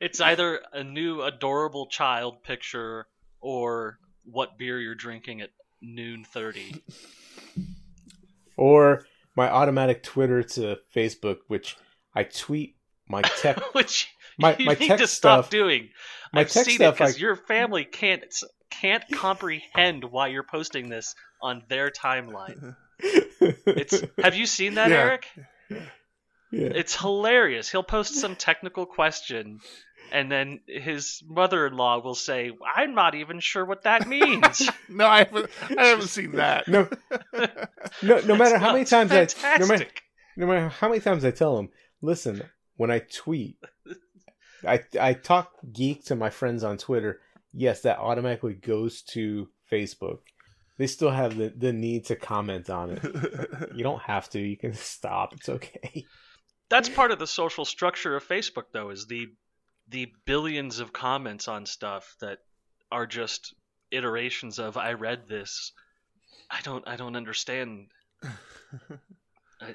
[0.00, 3.06] it's either a new adorable child picture
[3.40, 5.50] or what beer you're drinking at
[5.80, 6.82] noon 30
[8.56, 11.76] or my automatic Twitter to Facebook, which
[12.14, 12.75] I tweet
[13.08, 15.50] my tech which my you my need tech to stop stuff.
[15.50, 15.88] doing
[16.32, 18.24] My i've tech seen stuff, because your family can't
[18.70, 22.76] can't comprehend why you're posting this on their timeline
[23.40, 24.96] it's have you seen that Yeah.
[24.96, 25.26] eric
[25.70, 25.80] yeah.
[26.50, 29.60] it's hilarious he'll post some technical question
[30.12, 35.24] and then his mother-in-law will say, "I'm not even sure what that means." no, I
[35.24, 35.50] haven't.
[35.76, 36.68] I haven't seen that.
[36.68, 36.88] No,
[38.02, 39.26] no, no matter how many times I,
[39.58, 39.86] no matter,
[40.36, 41.70] no matter how many times I tell him,
[42.02, 42.42] listen,
[42.76, 43.56] when I tweet,
[44.66, 47.20] I I talk geek to my friends on Twitter.
[47.52, 50.18] Yes, that automatically goes to Facebook.
[50.78, 53.02] They still have the, the need to comment on it.
[53.74, 54.40] You don't have to.
[54.40, 55.32] You can stop.
[55.34, 56.04] It's okay.
[56.68, 59.28] That's part of the social structure of Facebook, though, is the
[59.88, 62.38] the billions of comments on stuff that
[62.90, 63.54] are just
[63.90, 65.72] iterations of "I read this."
[66.50, 66.86] I don't.
[66.86, 67.88] I don't understand.
[69.60, 69.74] I,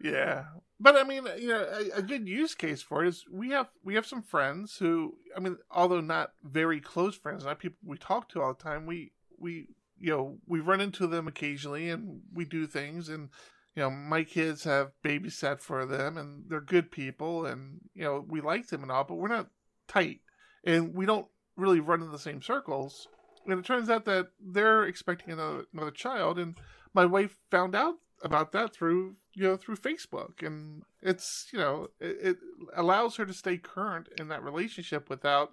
[0.00, 0.44] Yeah,
[0.78, 3.68] but I mean, you know, a, a good use case for it is we have
[3.82, 7.96] we have some friends who, I mean, although not very close friends, not people we
[7.96, 8.86] talk to all the time.
[8.86, 9.68] We we
[9.98, 13.30] you know we run into them occasionally, and we do things, and
[13.74, 18.24] you know, my kids have babysat for them, and they're good people, and you know,
[18.26, 19.48] we like them and all, but we're not
[19.86, 20.20] tight,
[20.64, 21.26] and we don't
[21.56, 23.06] really run in the same circles.
[23.46, 26.58] And it turns out that they're expecting another another child, and
[26.94, 31.88] my wife found out about that through you know through Facebook, and it's you know
[32.00, 32.36] it, it
[32.74, 35.52] allows her to stay current in that relationship without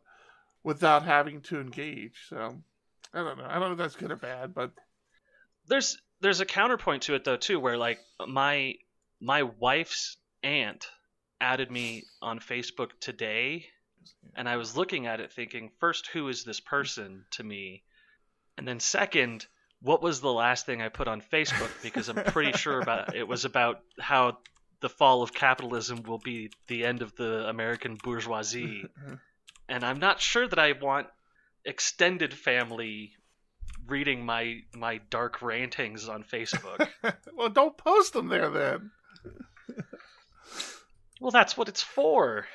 [0.64, 2.28] without having to engage.
[2.30, 2.58] So
[3.14, 3.46] I don't know.
[3.48, 4.72] I don't know if that's good or bad, but
[5.68, 8.76] there's there's a counterpoint to it though too, where like my
[9.20, 10.86] my wife's aunt
[11.40, 13.66] added me on Facebook today,
[14.36, 17.84] and I was looking at it thinking, first, who is this person to me,
[18.58, 19.46] and then second,
[19.84, 21.70] what was the last thing I put on Facebook?
[21.84, 24.38] Because I'm pretty sure about it was about how
[24.80, 28.86] the fall of capitalism will be the end of the American bourgeoisie,
[29.70, 31.08] and I'm not sure that I want
[31.66, 33.12] extended family
[33.86, 36.88] reading my my dark rantings on Facebook.
[37.34, 38.92] well, don't post them there then.
[41.20, 42.46] well, that's what it's for.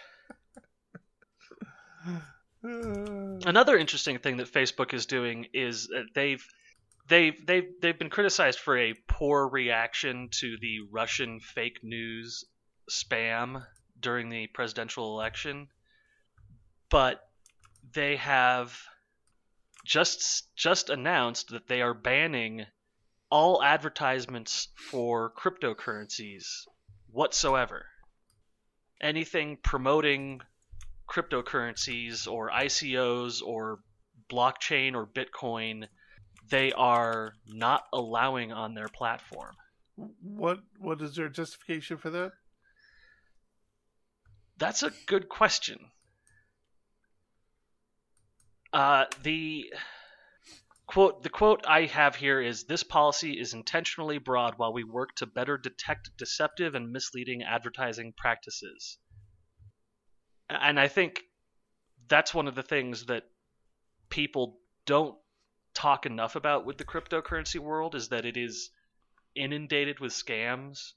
[2.62, 6.44] Another interesting thing that Facebook is doing is that they've
[7.08, 12.44] they've they've they've been criticized for a poor reaction to the Russian fake news
[12.90, 13.64] spam
[14.00, 15.68] during the presidential election,
[16.90, 17.28] but
[17.92, 18.80] they have
[19.84, 22.66] just just announced that they are banning
[23.30, 26.66] all advertisements for cryptocurrencies
[27.10, 27.86] whatsoever.
[29.00, 30.40] Anything promoting
[31.08, 33.80] cryptocurrencies or ICOs or
[34.30, 35.88] blockchain or Bitcoin,
[36.48, 39.54] they are not allowing on their platform.
[40.22, 42.32] What what is their justification for that?
[44.58, 45.78] That's a good question.
[48.72, 49.72] Uh, the
[50.86, 55.14] quote the quote I have here is this policy is intentionally broad while we work
[55.16, 58.98] to better detect deceptive and misleading advertising practices.
[60.48, 61.22] And I think
[62.08, 63.24] that's one of the things that
[64.08, 65.16] people don't
[65.78, 68.70] talk enough about with the cryptocurrency world is that it is
[69.36, 70.92] inundated with scams.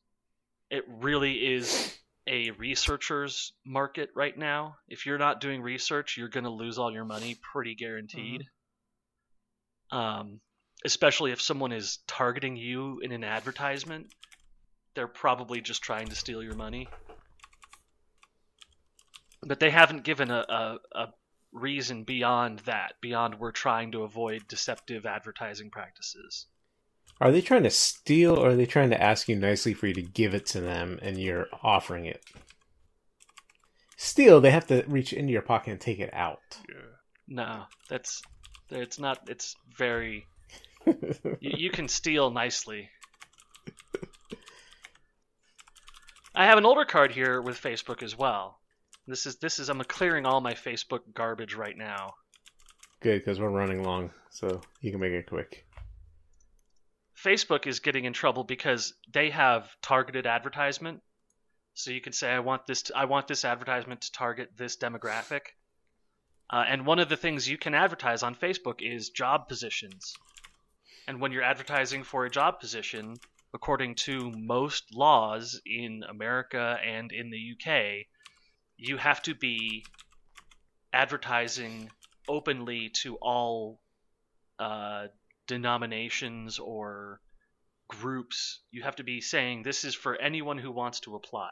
[0.71, 1.95] It really is
[2.27, 4.77] a researcher's market right now.
[4.87, 8.45] If you're not doing research, you're going to lose all your money pretty guaranteed.
[9.91, 10.39] Um,
[10.83, 14.07] especially if someone is targeting you in an advertisement,
[14.95, 16.87] they're probably just trying to steal your money.
[19.43, 21.07] But they haven't given a, a, a
[21.51, 26.47] reason beyond that, beyond we're trying to avoid deceptive advertising practices.
[27.19, 29.93] Are they trying to steal or are they trying to ask you nicely for you
[29.93, 32.23] to give it to them and you're offering it?
[33.95, 36.39] Steal, they have to reach into your pocket and take it out.
[37.27, 38.23] No, that's
[38.71, 39.19] it's not.
[39.29, 40.25] It's very.
[40.85, 40.95] you,
[41.39, 42.89] you can steal nicely.
[46.33, 48.60] I have an older card here with Facebook as well.
[49.07, 52.13] This is this is I'm clearing all my Facebook garbage right now.
[53.01, 55.65] Good, because we're running long, so you can make it quick.
[57.17, 61.01] Facebook is getting in trouble because they have targeted advertisement.
[61.73, 64.77] So you can say I want this to, I want this advertisement to target this
[64.77, 65.41] demographic.
[66.49, 70.13] Uh, and one of the things you can advertise on Facebook is job positions.
[71.07, 73.15] And when you're advertising for a job position,
[73.53, 78.05] according to most laws in America and in the UK,
[78.81, 79.85] you have to be
[80.91, 81.91] advertising
[82.27, 83.79] openly to all
[84.57, 85.05] uh,
[85.45, 87.21] denominations or
[87.87, 88.59] groups.
[88.71, 91.51] You have to be saying this is for anyone who wants to apply.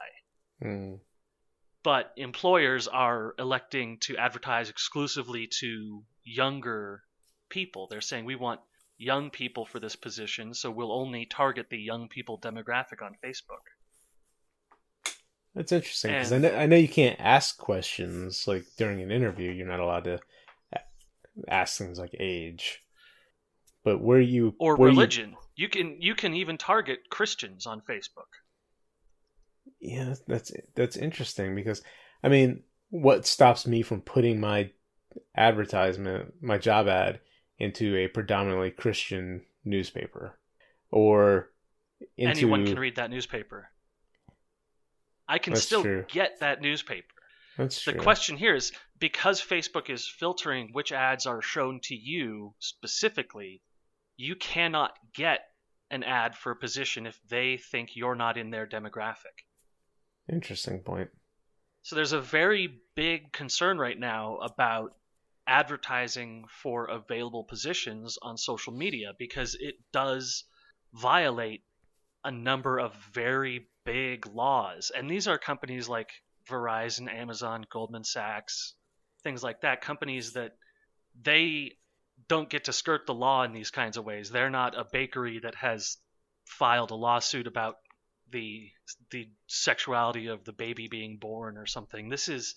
[0.60, 0.94] Hmm.
[1.84, 7.04] But employers are electing to advertise exclusively to younger
[7.48, 7.86] people.
[7.86, 8.60] They're saying we want
[8.98, 13.62] young people for this position, so we'll only target the young people demographic on Facebook.
[15.54, 19.50] That's interesting because I know I know you can't ask questions like during an interview.
[19.50, 20.20] You're not allowed to
[21.48, 22.82] ask things like age,
[23.84, 25.64] but where you or where religion, you...
[25.64, 28.30] you can you can even target Christians on Facebook.
[29.80, 31.82] Yeah, that's that's interesting because
[32.22, 34.70] I mean, what stops me from putting my
[35.36, 37.20] advertisement, my job ad,
[37.58, 40.38] into a predominantly Christian newspaper,
[40.92, 41.50] or
[42.16, 42.30] into...
[42.30, 43.70] anyone can read that newspaper.
[45.30, 46.04] I can That's still true.
[46.08, 47.06] get that newspaper.
[47.56, 48.02] That's The true.
[48.02, 53.62] question here is because Facebook is filtering which ads are shown to you specifically,
[54.16, 55.40] you cannot get
[55.90, 59.46] an ad for a position if they think you're not in their demographic.
[60.30, 61.10] Interesting point.
[61.82, 64.96] So there's a very big concern right now about
[65.46, 70.44] advertising for available positions on social media because it does
[70.92, 71.62] violate
[72.24, 74.92] a number of very big laws.
[74.96, 76.10] And these are companies like
[76.48, 78.74] Verizon, Amazon, Goldman Sachs,
[79.22, 80.56] things like that, companies that
[81.22, 81.72] they
[82.28, 84.30] don't get to skirt the law in these kinds of ways.
[84.30, 85.96] They're not a bakery that has
[86.44, 87.76] filed a lawsuit about
[88.30, 88.70] the
[89.10, 92.08] the sexuality of the baby being born or something.
[92.08, 92.54] This is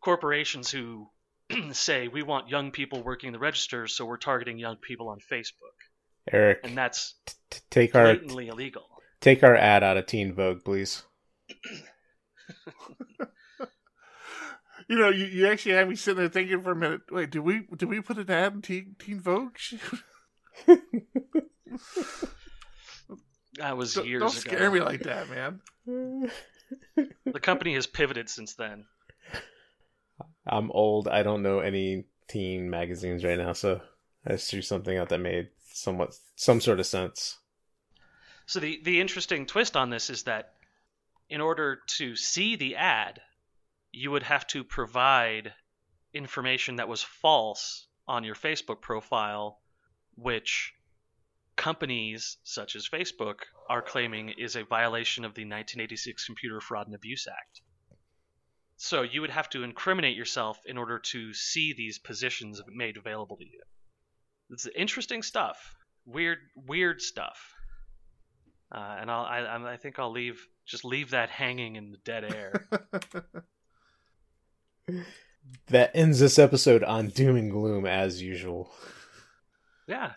[0.00, 1.08] corporations who
[1.72, 5.76] say we want young people working the registers, so we're targeting young people on Facebook,
[6.30, 7.14] Eric, and that's
[7.50, 8.93] t- take our blatantly illegal.
[9.24, 11.02] Take our ad out of Teen Vogue, please.
[14.86, 17.00] You know, you, you actually had me sitting there thinking for a minute.
[17.10, 19.56] Wait, did we did we put an ad in Teen, Teen Vogue?
[23.56, 24.56] That was don't years don't ago.
[24.56, 25.60] scare me like that, man.
[27.24, 28.84] The company has pivoted since then.
[30.46, 31.08] I'm old.
[31.08, 33.80] I don't know any teen magazines right now, so
[34.26, 37.38] I just threw something out that made somewhat some sort of sense.
[38.46, 40.54] So the the interesting twist on this is that
[41.28, 43.20] in order to see the ad,
[43.92, 45.54] you would have to provide
[46.12, 49.60] information that was false on your Facebook profile,
[50.14, 50.74] which
[51.56, 56.94] companies such as Facebook are claiming is a violation of the 1986 Computer Fraud and
[56.94, 57.62] Abuse Act.
[58.76, 63.36] So you would have to incriminate yourself in order to see these positions made available
[63.36, 63.62] to you.
[64.50, 65.76] It's interesting stuff.
[66.04, 67.54] Weird, weird stuff.
[68.72, 72.24] Uh, and I'll, I, I think I'll leave just leave that hanging in the dead
[72.24, 72.66] air.
[75.68, 78.70] That ends this episode on doom and gloom as usual.
[79.86, 80.12] yeah,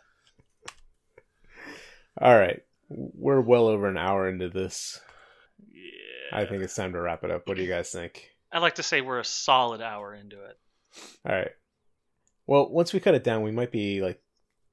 [2.19, 4.99] All right, we're well over an hour into this.
[5.71, 5.81] yeah.
[6.39, 7.47] I think it's time to wrap it up.
[7.47, 8.29] What do you guys think?
[8.51, 10.57] I'd like to say we're a solid hour into it.
[11.27, 11.51] All right.
[12.45, 14.21] Well, once we cut it down, we might be like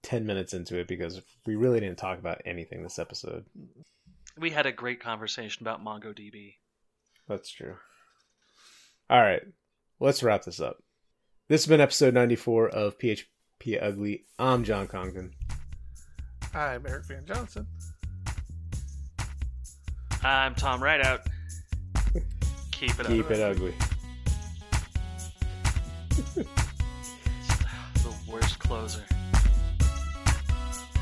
[0.04, 3.44] 10 minutes into it because we really didn't talk about anything this episode.
[4.38, 6.54] We had a great conversation about MongoDB.
[7.28, 7.76] That's true.
[9.10, 9.42] All right.
[9.98, 10.76] Let's wrap this up.
[11.48, 14.24] This has been episode 94 of PHP Ugly.
[14.38, 15.32] I'm John Congdon.
[16.52, 17.66] I'm Eric Van Johnson.
[20.22, 21.22] I'm Tom Rideout.
[22.72, 23.30] Keep it Keep up.
[23.30, 23.74] it ugly.
[28.04, 29.02] The worst closer.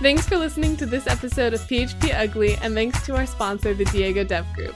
[0.02, 3.84] Thanks for listening to this episode of PHP Ugly, and thanks to our sponsor, the
[3.84, 4.74] Diego Dev Group.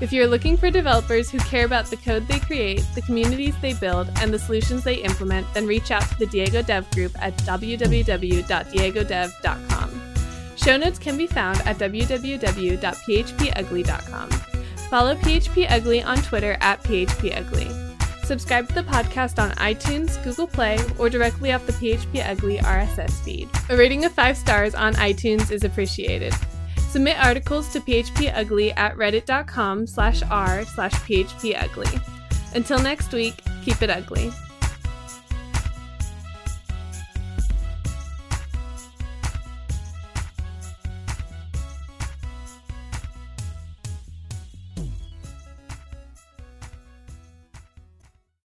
[0.00, 3.72] If you're looking for developers who care about the code they create, the communities they
[3.72, 7.36] build, and the solutions they implement, then reach out to the Diego Dev Group at
[7.38, 10.14] www.diegodev.com.
[10.56, 14.30] Show notes can be found at www.phpugly.com.
[14.90, 17.87] Follow PHP Ugly on Twitter at PHP Ugly.
[18.28, 23.12] Subscribe to the podcast on iTunes, Google Play, or directly off the PHP Ugly RSS
[23.24, 23.48] feed.
[23.70, 26.34] A rating of 5 stars on iTunes is appreciated.
[26.90, 32.02] Submit articles to phpugly at reddit.com slash r slash phpugly.
[32.54, 34.30] Until next week, keep it ugly.